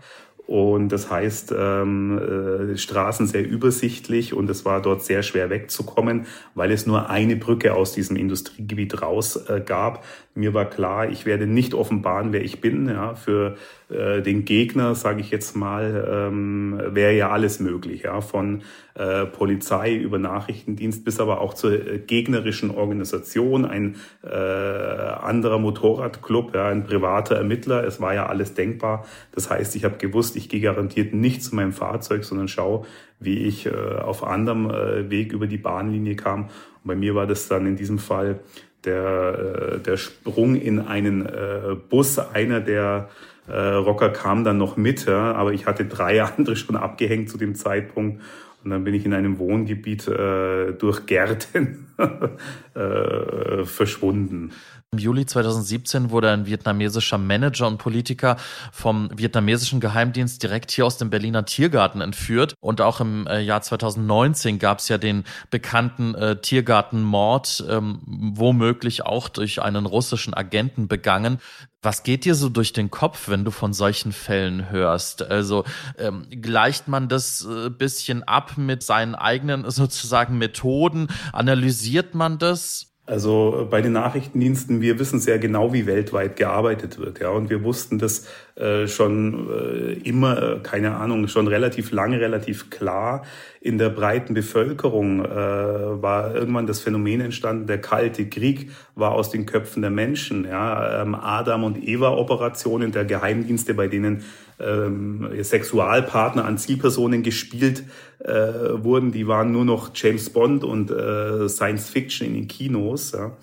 und 0.53 0.91
das 0.91 1.11
heißt, 1.11 1.55
ähm, 1.59 2.19
äh, 2.19 2.77
Straßen 2.77 3.27
sehr 3.27 3.49
übersichtlich 3.49 4.35
und 4.35 4.51
es 4.51 4.67
war 4.67 4.83
dort 4.83 5.03
sehr 5.03 5.23
schwer 5.23 5.49
wegzukommen, 5.49 6.27
weil 6.55 6.73
es 6.73 6.85
nur 6.85 7.09
eine 7.09 7.37
Brücke 7.37 7.73
aus 7.73 7.95
diesem 7.95 8.17
Industriegebiet 8.17 9.01
raus 9.01 9.37
äh, 9.49 9.62
gab. 9.65 10.05
Mir 10.35 10.53
war 10.53 10.67
klar, 10.67 11.09
ich 11.09 11.25
werde 11.25 11.47
nicht 11.47 11.73
offenbaren, 11.73 12.35
wer 12.35 12.45
ich 12.45 12.61
bin. 12.61 12.87
Ja, 12.87 13.15
für 13.15 13.57
äh, 13.92 14.22
den 14.22 14.44
Gegner, 14.44 14.94
sage 14.94 15.20
ich 15.20 15.31
jetzt 15.31 15.55
mal, 15.55 16.31
ähm, 16.31 16.81
wäre 16.90 17.14
ja 17.14 17.31
alles 17.31 17.61
möglich, 17.61 18.02
ja, 18.02 18.20
von 18.20 18.62
äh, 18.94 19.26
Polizei 19.26 19.94
über 19.94 20.18
Nachrichtendienst 20.18 21.05
bis 21.05 21.20
aber 21.20 21.40
auch 21.40 21.55
zur 21.55 21.72
äh, 21.72 21.98
gegnerischen 21.98 22.70
Organisation, 22.70 23.64
ein 23.64 23.96
äh, 24.22 24.28
anderer 24.28 25.59
Motorradclub, 25.59 26.55
ja, 26.55 26.68
ein 26.68 26.85
privater 26.85 27.37
Ermittler. 27.37 27.85
Es 27.85 28.00
war 28.00 28.14
ja 28.14 28.26
alles 28.26 28.55
denkbar. 28.55 29.07
Das 29.33 29.50
heißt, 29.50 29.76
ich 29.76 29.85
habe 29.85 29.96
gewusst, 29.98 30.37
ich 30.37 30.48
gehe 30.48 30.61
garantiert 30.61 31.14
nicht 31.14 31.42
zu 31.42 31.55
meinem 31.55 31.72
Fahrzeug, 31.72 32.24
sondern 32.24 32.48
schaue, 32.48 32.87
wie 33.20 33.38
ich 33.38 33.66
äh, 33.66 33.70
auf 33.70 34.24
anderem 34.24 34.70
äh, 34.70 35.11
Weg 35.11 35.33
über 35.33 35.46
die 35.46 35.59
Bahnlinie 35.59 36.16
kam. 36.16 36.44
Und 36.44 36.50
bei 36.85 36.96
mir 36.96 37.14
war 37.14 37.26
das 37.26 37.48
dann 37.48 37.66
in 37.66 37.76
diesem 37.76 37.98
Fall 37.98 38.40
der, 38.85 39.74
äh, 39.74 39.78
der 39.78 39.96
Sprung 39.96 40.57
in 40.57 40.81
einen 40.81 41.26
äh, 41.26 41.76
Bus, 41.88 42.18
einer 42.18 42.61
der 42.61 43.09
äh, 43.48 43.57
Rocker 43.57 44.11
kam 44.11 44.44
dann 44.44 44.59
noch 44.59 44.76
mit, 44.76 45.07
ja, 45.07 45.33
aber 45.35 45.52
ich 45.52 45.66
hatte 45.66 45.85
drei 45.85 46.22
andere 46.37 46.57
schon 46.57 46.76
abgehängt 46.76 47.31
zu 47.31 47.38
dem 47.38 47.55
Zeitpunkt. 47.55 48.22
Und 48.64 48.70
dann 48.70 48.85
bin 48.85 48.94
ich 48.94 49.05
in 49.05 49.12
einem 49.12 49.38
Wohngebiet 49.38 50.07
äh, 50.07 50.72
durch 50.72 51.07
Gärten 51.07 51.88
äh, 52.74 53.64
verschwunden. 53.64 54.52
Im 54.94 54.98
Juli 54.98 55.24
2017 55.24 56.11
wurde 56.11 56.31
ein 56.31 56.44
vietnamesischer 56.44 57.16
Manager 57.16 57.66
und 57.66 57.78
Politiker 57.78 58.37
vom 58.72 59.09
vietnamesischen 59.16 59.81
Geheimdienst 59.81 60.42
direkt 60.42 60.70
hier 60.70 60.85
aus 60.85 60.98
dem 60.98 61.09
Berliner 61.09 61.46
Tiergarten 61.46 62.02
entführt. 62.02 62.55
Und 62.61 62.83
auch 62.83 63.00
im 63.00 63.26
äh, 63.26 63.40
Jahr 63.40 63.62
2019 63.62 64.59
gab 64.59 64.81
es 64.81 64.88
ja 64.88 64.98
den 64.98 65.24
bekannten 65.50 66.14
äh, 66.14 66.37
Tiergartenmord, 66.42 67.64
ähm, 67.70 68.00
womöglich 68.05 69.07
auch 69.07 69.31
durch 69.31 69.62
einen 69.62 69.87
russischen 69.87 70.35
Agenten 70.35 70.88
begangen. 70.88 71.38
Was 71.83 72.05
geht 72.05 72.25
dir 72.25 72.37
so 72.37 72.49
durch 72.49 72.73
den 72.73 72.92
Kopf, 72.92 73.29
wenn 73.29 73.45
du 73.45 73.51
von 73.51 73.73
solchen 73.73 74.12
Fällen 74.12 74.71
hörst? 74.71 75.29
Also 75.29 75.64
ähm, 75.99 76.27
gleicht 76.31 76.87
man 76.87 77.09
das 77.09 77.45
äh, 77.45 77.71
bisschen 77.71 78.23
ab 78.23 78.53
mit 78.57 78.85
seinen 78.85 79.16
eigenen 79.16 79.64
sozusagen 79.68 80.38
Methoden? 80.38 81.09
Analysiert 81.33 82.14
man 82.14 82.38
das? 82.38 82.92
Also 83.05 83.66
bei 83.68 83.83
den 83.83 83.92
Nachrichtendiensten, 83.92 84.81
wir 84.81 84.97
wissen 85.01 85.18
sehr 85.18 85.40
genau, 85.40 85.73
wie 85.73 85.87
weltweit 85.87 86.37
gearbeitet 86.37 87.01
wird, 87.01 87.18
ja, 87.18 87.31
und 87.31 87.51
wir 87.51 87.64
wussten 87.64 87.99
das 87.99 88.29
äh, 88.55 88.87
schon 88.87 89.51
äh, 89.51 89.92
immer, 90.09 90.40
äh, 90.40 90.61
keine 90.62 90.95
Ahnung, 90.95 91.27
schon 91.27 91.49
relativ 91.49 91.90
lange, 91.90 92.21
relativ 92.21 92.71
klar. 92.71 93.25
In 93.64 93.79
der 93.79 93.90
breiten 93.90 94.35
Bevölkerung 94.35 95.25
äh, 95.25 95.29
war 95.29 96.35
irgendwann 96.35 96.66
das 96.66 96.81
Phänomen 96.81 97.20
entstanden, 97.20 97.68
der 97.68 97.81
kalte 97.81 98.29
Krieg 98.29 98.70
war 98.96 99.12
aus 99.12 99.31
den 99.31 99.46
Köpfen 99.46 99.83
der 99.83 99.92
Menschen, 99.92 100.44
ja, 100.44 101.01
ähm, 101.01 101.14
Adam 101.14 101.62
und 101.62 101.87
Eva 101.87 102.11
Operationen 102.11 102.90
der 102.90 103.05
Geheimdienste, 103.05 103.75
bei 103.75 103.87
denen 103.87 104.25
ähm, 104.59 105.29
Sexualpartner 105.40 106.44
an 106.44 106.59
Zielpersonen 106.59 107.22
gespielt 107.22 107.85
äh, 108.18 108.33
wurden, 108.33 109.12
die 109.12 109.29
waren 109.29 109.53
nur 109.53 109.64
noch 109.64 109.92
James 109.94 110.31
Bond 110.31 110.64
und 110.64 110.90
äh, 110.90 111.48
Science 111.48 111.88
Fiction 111.88 112.27
in 112.27 112.35
den 112.35 112.48
Kinos. 112.48 113.12
Ja. 113.12 113.37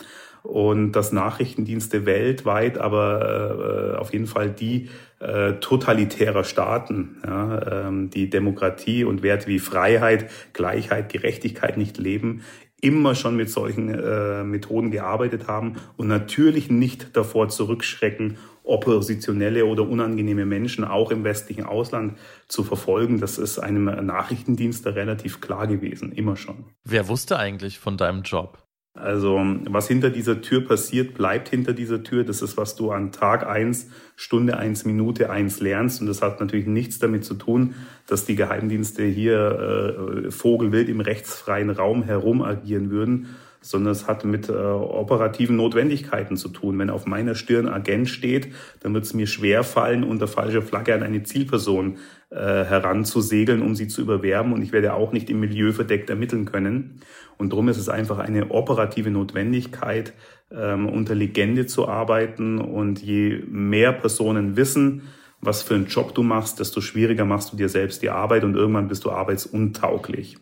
Und 0.44 0.94
dass 0.94 1.12
Nachrichtendienste 1.12 2.06
weltweit, 2.06 2.78
aber 2.78 3.94
äh, 3.94 3.98
auf 3.98 4.14
jeden 4.14 4.28
Fall 4.28 4.50
die 4.50 4.90
äh, 5.20 5.54
totalitärer 5.54 6.44
Staaten, 6.44 7.18
ja, 7.26 7.88
ähm, 7.88 8.10
die 8.10 8.30
Demokratie 8.30 9.04
und 9.04 9.22
Werte 9.22 9.48
wie 9.48 9.60
Freiheit, 9.60 10.30
Gleichheit, 10.54 11.12
Gerechtigkeit 11.12 11.78
nicht 11.78 11.98
leben, 11.98 12.42
immer 12.82 13.16
schon 13.16 13.36
mit 13.36 13.50
solchen 13.50 13.90
äh, 13.94 14.44
Methoden 14.44 14.92
gearbeitet 14.92 15.48
haben 15.48 15.76
und 15.98 16.08
natürlich 16.08 16.70
nicht 16.70 17.18
davor 17.18 17.50
zurückschrecken, 17.50 18.38
oppositionelle 18.64 19.66
oder 19.66 19.84
unangenehme 19.84 20.46
Menschen 20.46 20.84
auch 20.84 21.12
im 21.12 21.24
westlichen 21.24 21.66
Ausland 21.66 22.18
zu 22.48 22.64
verfolgen. 22.64 23.20
Das 23.20 23.38
ist 23.38 23.60
einem 23.60 23.86
Nachrichtendienst 23.86 24.86
relativ 24.86 25.42
klar 25.42 25.68
gewesen, 25.68 26.12
immer 26.12 26.36
schon. 26.36 26.66
Wer 26.84 27.08
wusste 27.08 27.38
eigentlich 27.38 27.80
von 27.80 27.98
deinem 27.98 28.22
Job? 28.22 28.69
Also 28.96 29.40
was 29.70 29.88
hinter 29.88 30.10
dieser 30.10 30.42
Tür 30.42 30.68
passiert, 30.68 31.14
bleibt 31.14 31.50
hinter 31.50 31.74
dieser 31.74 32.04
Tür. 32.04 32.24
Das 32.24 32.42
ist, 32.42 32.58
was 32.58 32.76
du 32.76 32.92
an 32.92 33.12
Tag 33.12 33.46
eins, 33.46 33.88
Stunde 34.16 34.58
eins, 34.58 34.84
Minute 34.84 35.30
eins 35.30 35.60
lernst. 35.60 36.02
Und 36.02 36.08
das 36.08 36.22
hat 36.22 36.40
natürlich 36.40 36.66
nichts 36.66 37.00
damit 37.00 37.24
zu 37.24 37.36
tun, 37.36 37.76
dass 38.08 38.26
die 38.26 38.36
Geheimdienste 38.36 39.04
hier 39.04 40.26
äh, 40.26 40.32
vogelwild 40.32 40.90
im 40.90 41.02
rechtsfreien 41.02 41.70
Raum 41.70 42.04
herum 42.04 42.42
agieren 42.42 42.90
würden, 42.90 43.28
sondern 43.62 43.92
es 43.92 44.08
hat 44.08 44.24
mit 44.26 44.50
äh, 44.50 44.54
operativen 44.54 45.56
Notwendigkeiten 45.56 46.38
zu 46.38 46.50
tun. 46.50 46.80
Wenn 46.80 46.90
auf 46.90 47.06
meiner 47.06 47.36
Stirn 47.36 47.68
Agent 47.68 48.10
steht, 48.10 48.50
dann 48.82 48.94
wird 48.94 49.04
es 49.04 49.14
mir 49.14 49.28
schwer 49.28 49.64
fallen, 49.64 50.04
unter 50.04 50.28
falscher 50.28 50.62
Flagge 50.62 50.94
an 50.94 51.04
eine 51.04 51.24
Zielperson 51.24 51.98
äh, 52.30 52.36
heranzusegeln, 52.36 53.62
um 53.62 53.76
sie 53.76 53.88
zu 53.88 54.02
überwerben. 54.02 54.54
Und 54.54 54.62
ich 54.62 54.72
werde 54.72 54.94
auch 54.94 55.12
nicht 55.12 55.30
im 55.30 55.40
Milieu 55.40 55.72
verdeckt 55.72 56.10
ermitteln 56.10 56.46
können. 56.46 57.02
Und 57.38 57.52
darum 57.52 57.70
ist 57.70 57.78
es 57.78 57.90
einfach 57.90 58.20
eine 58.20 58.52
operative 58.52 59.12
Notwendigkeit, 59.12 60.14
ähm, 60.52 60.88
unter 60.88 61.16
Legende 61.16 61.66
zu 61.66 61.88
arbeiten. 61.88 62.60
Und 62.60 63.02
je 63.02 63.44
mehr 63.48 63.92
Personen 63.92 64.56
wissen, 64.56 65.04
was 65.42 65.64
für 65.64 65.76
einen 65.76 65.88
Job 65.88 66.14
du 66.16 66.24
machst, 66.24 66.60
desto 66.60 66.82
schwieriger 66.82 67.26
machst 67.26 67.54
du 67.54 67.58
dir 67.58 67.70
selbst 67.70 68.02
die 68.02 68.10
Arbeit 68.10 68.44
und 68.44 68.56
irgendwann 68.56 68.88
bist 68.88 69.06
du 69.06 69.12
arbeitsuntauglich. 69.12 70.38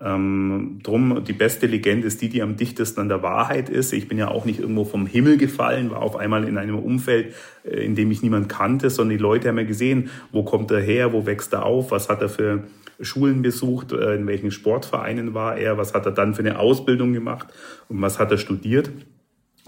Ähm, 0.00 0.78
drum, 0.84 1.24
die 1.24 1.32
beste 1.32 1.66
Legende 1.66 2.06
ist 2.06 2.22
die, 2.22 2.28
die 2.28 2.42
am 2.42 2.56
dichtesten 2.56 3.00
an 3.00 3.08
der 3.08 3.22
Wahrheit 3.22 3.68
ist. 3.68 3.92
Ich 3.92 4.06
bin 4.06 4.16
ja 4.16 4.28
auch 4.28 4.44
nicht 4.44 4.60
irgendwo 4.60 4.84
vom 4.84 5.06
Himmel 5.06 5.38
gefallen, 5.38 5.90
war 5.90 6.02
auf 6.02 6.14
einmal 6.14 6.46
in 6.46 6.56
einem 6.56 6.78
Umfeld, 6.78 7.34
äh, 7.64 7.84
in 7.84 7.96
dem 7.96 8.10
ich 8.10 8.22
niemand 8.22 8.48
kannte, 8.48 8.90
sondern 8.90 9.16
die 9.16 9.22
Leute 9.22 9.48
haben 9.48 9.58
ja 9.58 9.64
gesehen, 9.64 10.10
wo 10.30 10.44
kommt 10.44 10.70
er 10.70 10.80
her, 10.80 11.12
wo 11.12 11.26
wächst 11.26 11.52
er 11.52 11.64
auf, 11.64 11.90
was 11.90 12.08
hat 12.08 12.22
er 12.22 12.28
für 12.28 12.64
Schulen 13.00 13.42
besucht, 13.42 13.92
äh, 13.92 14.14
in 14.14 14.26
welchen 14.26 14.52
Sportvereinen 14.52 15.34
war 15.34 15.56
er, 15.56 15.78
was 15.78 15.94
hat 15.94 16.06
er 16.06 16.12
dann 16.12 16.34
für 16.34 16.42
eine 16.42 16.58
Ausbildung 16.58 17.12
gemacht 17.12 17.48
und 17.88 18.00
was 18.00 18.20
hat 18.20 18.30
er 18.30 18.38
studiert. 18.38 18.90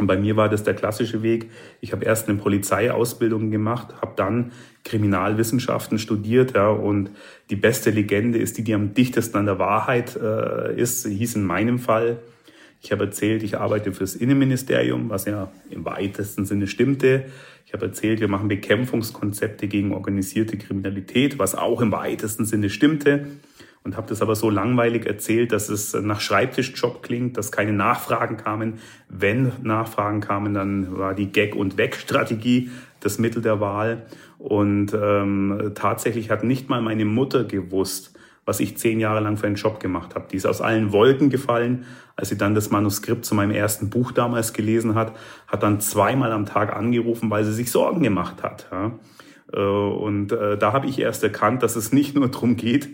Und 0.01 0.07
bei 0.07 0.17
mir 0.17 0.37
war 0.37 0.49
das 0.49 0.65
der 0.65 0.75
klassische 0.75 1.23
Weg. 1.23 1.51
Ich 1.81 1.93
habe 1.93 2.05
erst 2.05 2.29
eine 2.29 2.39
Polizeiausbildung 2.39 3.51
gemacht, 3.51 3.89
habe 4.01 4.13
dann 4.17 4.53
Kriminalwissenschaften 4.85 5.99
studiert, 5.99 6.55
ja, 6.55 6.69
und 6.69 7.11
die 7.51 7.57
beste 7.57 7.91
Legende 7.91 8.39
ist 8.39 8.57
die, 8.57 8.65
die 8.65 8.73
am 8.73 8.95
dichtesten 8.95 9.37
an 9.37 9.47
der 9.47 9.59
Wahrheit 9.59 10.17
äh, 10.17 10.75
ist, 10.81 11.07
hieß 11.07 11.37
in 11.37 11.45
meinem 11.45 11.79
Fall. 11.79 12.19
Ich 12.83 12.93
habe 12.93 13.05
erzählt, 13.05 13.43
ich 13.43 13.59
arbeite 13.59 13.93
fürs 13.93 14.17
Innenministerium, 14.17 15.11
was 15.11 15.27
ja 15.27 15.53
im 15.69 15.85
weitesten 15.85 16.47
Sinne 16.47 16.67
stimmte. 16.67 17.27
Ich 17.67 17.75
habe 17.75 17.85
erzählt, 17.85 18.21
wir 18.21 18.29
machen 18.29 18.49
Bekämpfungskonzepte 18.49 19.69
gegen 19.69 19.93
organisierte 19.93 20.57
Kriminalität, 20.57 21.39
was 21.39 21.55
auch 21.55 21.83
im 21.83 21.93
weitesten 21.93 22.47
Sinne 22.47 22.71
stimmte 22.71 23.27
und 23.83 23.97
habe 23.97 24.09
das 24.09 24.21
aber 24.21 24.37
so 24.37 24.51
langweilig 24.51 25.07
erzählt, 25.07 25.53
dass 25.53 25.69
es 25.69 25.95
nach 25.95 26.21
Schreibtischjob 26.21 27.03
klingt, 27.03 27.37
dass 27.37 27.51
keine 27.51 27.73
Nachfragen 27.73 28.37
kamen. 28.37 28.75
Wenn 29.09 29.53
Nachfragen 29.63 30.21
kamen, 30.21 30.53
dann 30.53 30.99
war 30.99 31.15
die 31.15 31.33
Gag- 31.33 31.55
und 31.55 31.79
Weg-Strategie 31.79 32.71
das 33.01 33.19
Mittel 33.19 33.41
der 33.41 33.61
Wahl. 33.61 34.07
Und 34.39 34.93
ähm, 34.95 35.73
tatsächlich 35.75 36.31
hat 36.31 36.45
nicht 36.45 36.69
mal 36.69 36.83
meine 36.83 37.07
Mutter 37.07 37.45
gewusst, 37.45 38.19
was 38.45 38.61
ich 38.61 38.77
zehn 38.77 39.01
Jahre 39.01 39.21
lang 39.21 39.37
für 39.37 39.47
einen 39.47 39.57
Job 39.57 39.81
gemacht 39.81 40.15
habe. 40.15 40.27
Die 40.31 40.37
ist 40.37 40.47
aus 40.47 40.61
allen 40.61 40.93
Wolken 40.93 41.31
gefallen, 41.31 41.85
als 42.17 42.29
sie 42.29 42.37
dann 42.37 42.55
das 42.55 42.71
Manuskript 42.71 43.25
zu 43.25 43.35
meinem 43.35 43.51
ersten 43.51 43.91
Buch 43.91 44.13
damals 44.13 44.53
gelesen 44.53 44.95
hat, 44.95 45.17
hat 45.47 45.63
dann 45.63 45.81
zweimal 45.81 46.33
am 46.33 46.47
Tag 46.47 46.75
angerufen, 46.75 47.31
weil 47.31 47.45
sie 47.45 47.53
sich 47.53 47.71
Sorgen 47.71 48.03
gemacht 48.03 48.43
hat. 48.43 48.67
Ja. 48.71 48.93
Äh, 49.53 49.61
und 49.61 50.33
äh, 50.33 50.57
da 50.59 50.73
habe 50.73 50.87
ich 50.87 50.99
erst 50.99 51.23
erkannt, 51.23 51.63
dass 51.63 51.77
es 51.77 51.93
nicht 51.93 52.15
nur 52.15 52.29
darum 52.29 52.57
geht, 52.57 52.89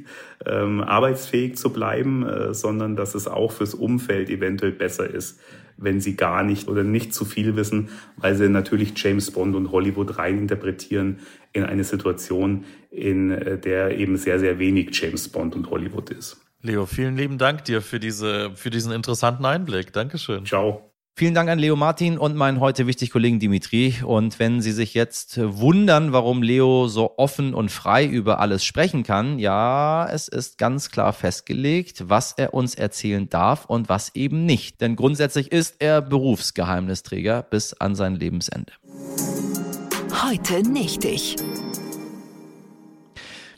ähm, 0.45 0.81
arbeitsfähig 0.81 1.57
zu 1.57 1.73
bleiben, 1.73 2.27
äh, 2.27 2.55
sondern 2.55 2.97
dass 2.97 3.15
es 3.15 3.29
auch 3.29 3.53
fürs 3.53 3.75
Umfeld 3.75 4.31
eventuell 4.31 4.73
besser 4.73 5.09
ist, 5.09 5.41
wenn 5.77 6.01
sie 6.01 6.17
gar 6.17 6.43
nicht 6.43 6.69
oder 6.69 6.85
nicht 6.85 7.15
zu 7.15 7.25
viel 7.25 7.57
wissen, 7.57 7.91
weil 8.17 8.35
sie 8.35 8.49
natürlich 8.49 8.93
James 8.97 9.31
Bond 9.31 9.55
und 9.55 9.73
Hollywood 9.73 10.19
reininterpretieren 10.19 11.19
in 11.53 11.65
eine 11.65 11.85
Situation, 11.85 12.65
in 12.91 13.29
der 13.63 13.99
eben 13.99 14.17
sehr, 14.17 14.39
sehr 14.39 14.59
wenig 14.59 14.91
James 14.99 15.29
Bond 15.29 15.55
und 15.55 15.71
Hollywood 15.71 16.11
ist. 16.11 16.41
Leo, 16.63 16.87
vielen 16.87 17.17
lieben 17.17 17.39
Dank 17.39 17.65
dir 17.65 17.83
für, 17.83 18.01
diese, 18.01 18.53
für 18.55 18.71
diesen 18.71 18.93
interessanten 18.93 19.45
Einblick. 19.45 19.93
Dankeschön. 19.93 20.47
Ciao. 20.47 20.96
Vielen 21.19 21.33
Dank 21.33 21.49
an 21.49 21.59
Leo 21.59 21.77
Martin 21.77 22.19
und 22.19 22.37
meinen 22.37 22.61
heute 22.61 22.87
wichtig 22.87 23.11
Kollegen 23.11 23.39
Dimitri. 23.39 23.95
Und 24.05 24.39
wenn 24.39 24.61
Sie 24.61 24.73
sich 24.73 24.93
jetzt 24.93 25.41
wundern, 25.43 26.13
warum 26.13 26.43
Leo 26.43 26.89
so 26.89 27.15
offen 27.17 27.55
und 27.55 27.71
frei 27.71 28.05
über 28.05 28.39
alles 28.39 28.67
sprechen 28.67 29.03
kann, 29.03 29.39
ja, 29.39 30.07
es 30.13 30.29
ist 30.29 30.59
ganz 30.59 30.91
klar 30.91 31.15
festgelegt, 31.15 32.11
was 32.11 32.33
er 32.33 32.53
uns 32.53 32.75
erzählen 32.75 33.31
darf 33.31 33.65
und 33.65 33.89
was 33.89 34.15
eben 34.15 34.45
nicht. 34.45 34.83
Denn 34.83 34.95
grundsätzlich 34.95 35.53
ist 35.53 35.77
er 35.79 36.03
Berufsgeheimnisträger 36.03 37.45
bis 37.45 37.73
an 37.73 37.95
sein 37.95 38.15
Lebensende. 38.15 38.75
Heute 40.23 40.69
nicht 40.69 41.03
ich. 41.07 41.37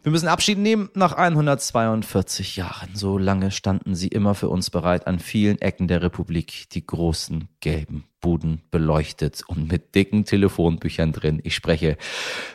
Wir 0.03 0.13
müssen 0.13 0.29
Abschied 0.29 0.59
nehmen 0.59 0.91
nach 0.95 1.13
142 1.13 2.57
Jahren. 2.57 2.95
So 2.95 3.19
lange 3.19 3.51
standen 3.51 3.95
sie 3.95 4.09
immer 4.09 4.35
für 4.35 4.49
uns 4.49 4.71
bereit 4.71 5.07
an 5.07 5.19
vielen 5.19 5.61
Ecken 5.61 5.89
der 5.89 6.03
Republik, 6.03 6.69
die 6.71 6.87
großen 6.87 7.49
gelben 7.61 8.05
Buden 8.21 8.63
beleuchtet 8.71 9.43
und 9.47 9.71
mit 9.71 9.95
dicken 9.95 10.25
Telefonbüchern 10.25 11.13
drin. 11.13 11.41
Ich 11.45 11.55
spreche 11.55 11.97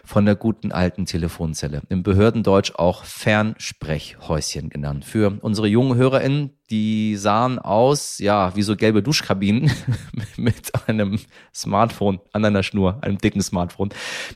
von 0.03 0.25
der 0.25 0.35
guten 0.35 0.71
alten 0.71 1.05
Telefonzelle. 1.05 1.81
Im 1.89 2.03
Behördendeutsch 2.03 2.73
auch 2.75 3.05
Fernsprechhäuschen 3.05 4.69
genannt. 4.69 5.05
Für 5.05 5.37
unsere 5.41 5.67
jungen 5.67 5.95
HörerInnen, 5.95 6.51
die 6.69 7.17
sahen 7.17 7.59
aus, 7.59 8.17
ja, 8.17 8.55
wie 8.55 8.63
so 8.63 8.75
gelbe 8.75 9.03
Duschkabinen 9.03 9.71
mit 10.37 10.71
einem 10.87 11.19
Smartphone 11.53 12.19
an 12.31 12.43
einer 12.43 12.63
Schnur, 12.63 12.97
einem 13.01 13.17
dicken 13.19 13.41
Smartphone, 13.41 13.89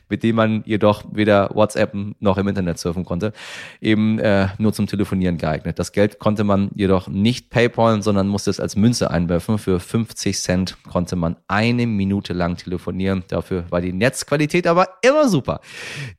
mit 0.08 0.22
dem 0.22 0.36
man 0.36 0.62
jedoch 0.64 1.04
weder 1.10 1.50
WhatsApp 1.54 1.96
noch 2.20 2.38
im 2.38 2.48
Internet 2.48 2.78
surfen 2.78 3.04
konnte, 3.04 3.32
eben 3.80 4.18
äh, 4.18 4.48
nur 4.58 4.72
zum 4.72 4.86
Telefonieren 4.86 5.36
geeignet. 5.36 5.78
Das 5.78 5.92
Geld 5.92 6.18
konnte 6.18 6.44
man 6.44 6.70
jedoch 6.74 7.08
nicht 7.08 7.50
PayPal, 7.50 8.02
sondern 8.02 8.28
musste 8.28 8.50
es 8.50 8.60
als 8.60 8.76
Münze 8.76 9.10
einwerfen. 9.10 9.58
Für 9.58 9.80
50 9.80 10.38
Cent 10.38 10.76
konnte 10.84 11.16
man 11.18 11.36
eine 11.48 11.86
Minute 11.86 12.32
lang 12.32 12.56
telefonieren. 12.56 13.24
Dafür 13.28 13.64
war 13.70 13.80
die 13.80 13.92
Netzqualität 13.92 14.66
aber 14.66 14.88
immer 15.02 15.28
super. 15.28 15.60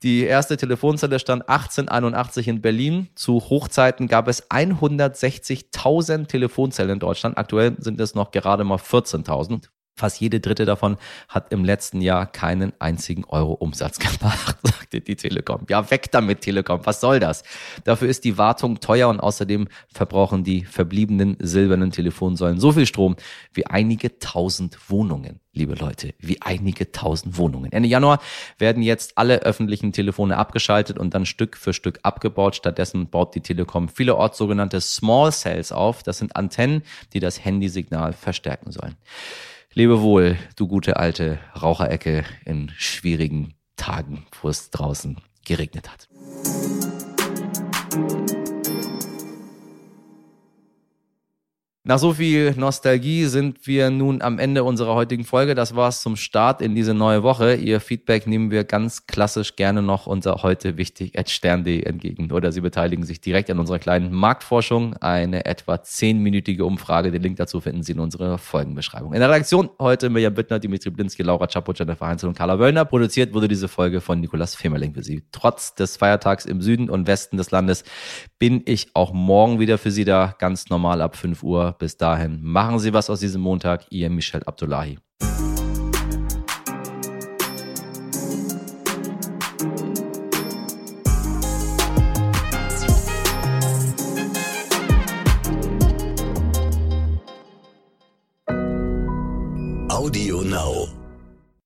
Die 0.04 0.24
erste 0.24 0.58
Telefonzelle 0.58 1.20
stand 1.20 1.48
1881 1.50 2.48
in 2.48 2.62
Berlin. 2.62 3.10
Zu 3.16 3.40
Hochzeiten 3.40 4.08
gab 4.08 4.28
es 4.28 4.50
160.000 4.50 6.28
Telefonzellen 6.28 6.94
in 6.94 7.00
Deutschland. 7.00 7.38
Aktuell 7.38 7.76
sind 7.80 8.00
es 8.00 8.16
noch 8.16 8.32
gerade 8.32 8.64
mal 8.64 8.78
14.000. 8.78 9.70
Fast 10.00 10.22
jede 10.22 10.40
dritte 10.40 10.64
davon 10.64 10.96
hat 11.28 11.52
im 11.52 11.66
letzten 11.66 12.00
Jahr 12.00 12.26
keinen 12.26 12.72
einzigen 12.80 13.26
Euro 13.26 13.52
Umsatz 13.52 14.00
gemacht, 14.00 14.56
sagte 14.64 15.02
die 15.02 15.18
Telekom. 15.18 15.66
Ja, 15.70 15.92
weg 15.92 16.10
damit, 16.12 16.40
Telekom. 16.40 16.80
Was 16.86 17.02
soll 17.02 17.20
das? 17.20 17.44
Dafür 17.84 18.08
ist 18.08 18.24
die 18.24 18.38
Wartung 18.38 18.80
teuer 18.80 19.10
und 19.10 19.20
außerdem 19.20 19.68
verbrauchen 19.94 20.46
die 20.46 20.64
verbliebenen 20.64 21.36
silbernen 21.40 21.92
Telefonsäulen 21.92 22.62
so 22.62 22.72
viel 22.72 22.86
Strom 22.86 23.18
wie 23.54 23.66
einige 23.66 24.20
tausend 24.20 24.90
Wohnungen 24.90 25.42
liebe 25.52 25.76
Leute, 25.76 26.14
wie 26.20 26.42
einige 26.42 26.92
tausend 26.92 27.38
Wohnungen. 27.38 27.72
Ende 27.72 27.90
Januar 27.90 28.22
werden 28.58 28.82
jetzt 28.82 29.18
alle 29.18 29.42
öffentlichen 29.42 29.92
Telefone 29.92 30.38
abgeschaltet 30.38 30.98
und 30.98 31.14
dann 31.14 31.26
Stück 31.26 31.58
für 31.58 31.74
Stück 31.74 32.00
abgebaut. 32.04 32.56
Stattdessen 32.56 33.10
baut 33.10 33.36
die 33.36 33.42
Telekom 33.42 33.90
vielerorts 33.90 34.38
sogenannte 34.38 34.80
Small 34.80 35.32
Cells 35.32 35.72
auf. 35.72 36.02
Das 36.04 36.20
sind 36.20 36.36
Antennen, 36.36 36.84
die 37.14 37.20
das 37.20 37.44
Handysignal 37.44 38.14
verstärken 38.14 38.72
sollen. 38.72 38.96
Lebe 39.76 40.02
wohl, 40.02 40.36
du 40.56 40.68
gute 40.68 40.98
alte 40.98 41.38
Raucherecke 41.62 42.24
in 42.44 42.72
schwierigen 42.76 43.54
Tagen, 43.76 44.26
wo 44.42 44.50
es 44.50 44.72
draußen 44.72 45.18
geregnet 45.46 45.92
hat. 45.92 46.08
Nach 51.90 51.98
so 51.98 52.14
viel 52.14 52.54
Nostalgie 52.56 53.26
sind 53.26 53.66
wir 53.66 53.90
nun 53.90 54.22
am 54.22 54.38
Ende 54.38 54.64
unserer 54.64 54.94
heutigen 54.94 55.26
Folge. 55.26 55.56
Das 55.56 55.76
war's 55.76 56.04
zum 56.04 56.18
Start 56.18 56.62
in 56.62 56.76
diese 56.76 56.94
neue 56.94 57.24
Woche. 57.24 57.56
Ihr 57.56 57.80
Feedback 57.80 58.28
nehmen 58.28 58.52
wir 58.52 58.64
ganz 58.64 59.08
klassisch 59.08 59.56
gerne 59.56 59.82
noch 59.82 60.06
unser 60.06 60.44
heute 60.44 60.78
wichtig 60.78 61.18
at 61.18 61.32
stern.de 61.32 61.82
entgegen. 61.82 62.32
Oder 62.32 62.52
Sie 62.52 62.62
beteiligen 62.62 63.06
sich 63.06 63.22
direkt 63.22 63.50
an 63.50 63.58
unserer 63.58 63.80
kleinen 63.80 64.14
Marktforschung. 64.14 64.98
Eine 64.98 65.46
etwa 65.46 65.82
zehnminütige 65.82 66.64
Umfrage. 66.64 67.10
Den 67.10 67.24
Link 67.24 67.38
dazu 67.38 67.60
finden 67.60 67.82
Sie 67.82 67.94
in 67.94 68.00
unserer 68.00 68.38
Folgenbeschreibung. 68.38 69.14
In 69.14 69.20
der 69.20 69.30
Redaktion 69.30 69.72
heute 69.80 70.12
Mirjam 70.12 70.36
Bittner, 70.36 70.60
Dimitri 70.60 70.92
Blinski, 70.92 71.24
Laura 71.24 71.48
Czapo, 71.48 71.74
Jennifer 71.74 72.06
Heinzel 72.06 72.30
und 72.30 72.38
Carla 72.38 72.60
Wöllner. 72.60 72.86
Produziert 72.86 73.34
wurde 73.34 73.48
diese 73.48 73.68
Folge 73.68 74.00
von 74.00 74.20
Nikolas 74.20 74.54
Femerling 74.54 74.94
für 74.94 75.02
Sie. 75.02 75.24
Trotz 75.32 75.74
des 75.74 75.98
Feiertags 75.98 76.46
im 76.46 76.62
Süden 76.62 76.88
und 76.88 77.08
Westen 77.08 77.38
des 77.38 77.50
Landes 77.50 77.84
bin 78.38 78.62
ich 78.66 78.92
auch 78.94 79.12
morgen 79.12 79.60
wieder 79.60 79.80
für 79.80 79.90
Sie 79.90 80.06
da. 80.06 80.36
Ganz 80.38 80.70
normal 80.70 81.02
ab 81.02 81.16
5 81.16 81.42
Uhr 81.42 81.79
bis 81.80 81.98
dahin, 81.98 82.44
machen 82.44 82.78
Sie 82.78 82.94
was 82.94 83.10
aus 83.10 83.22
diesem 83.22 83.42
Montag. 83.42 83.86
Ihr 83.90 84.10
Michel 84.12 84.44
Abdullahi. 84.44 85.00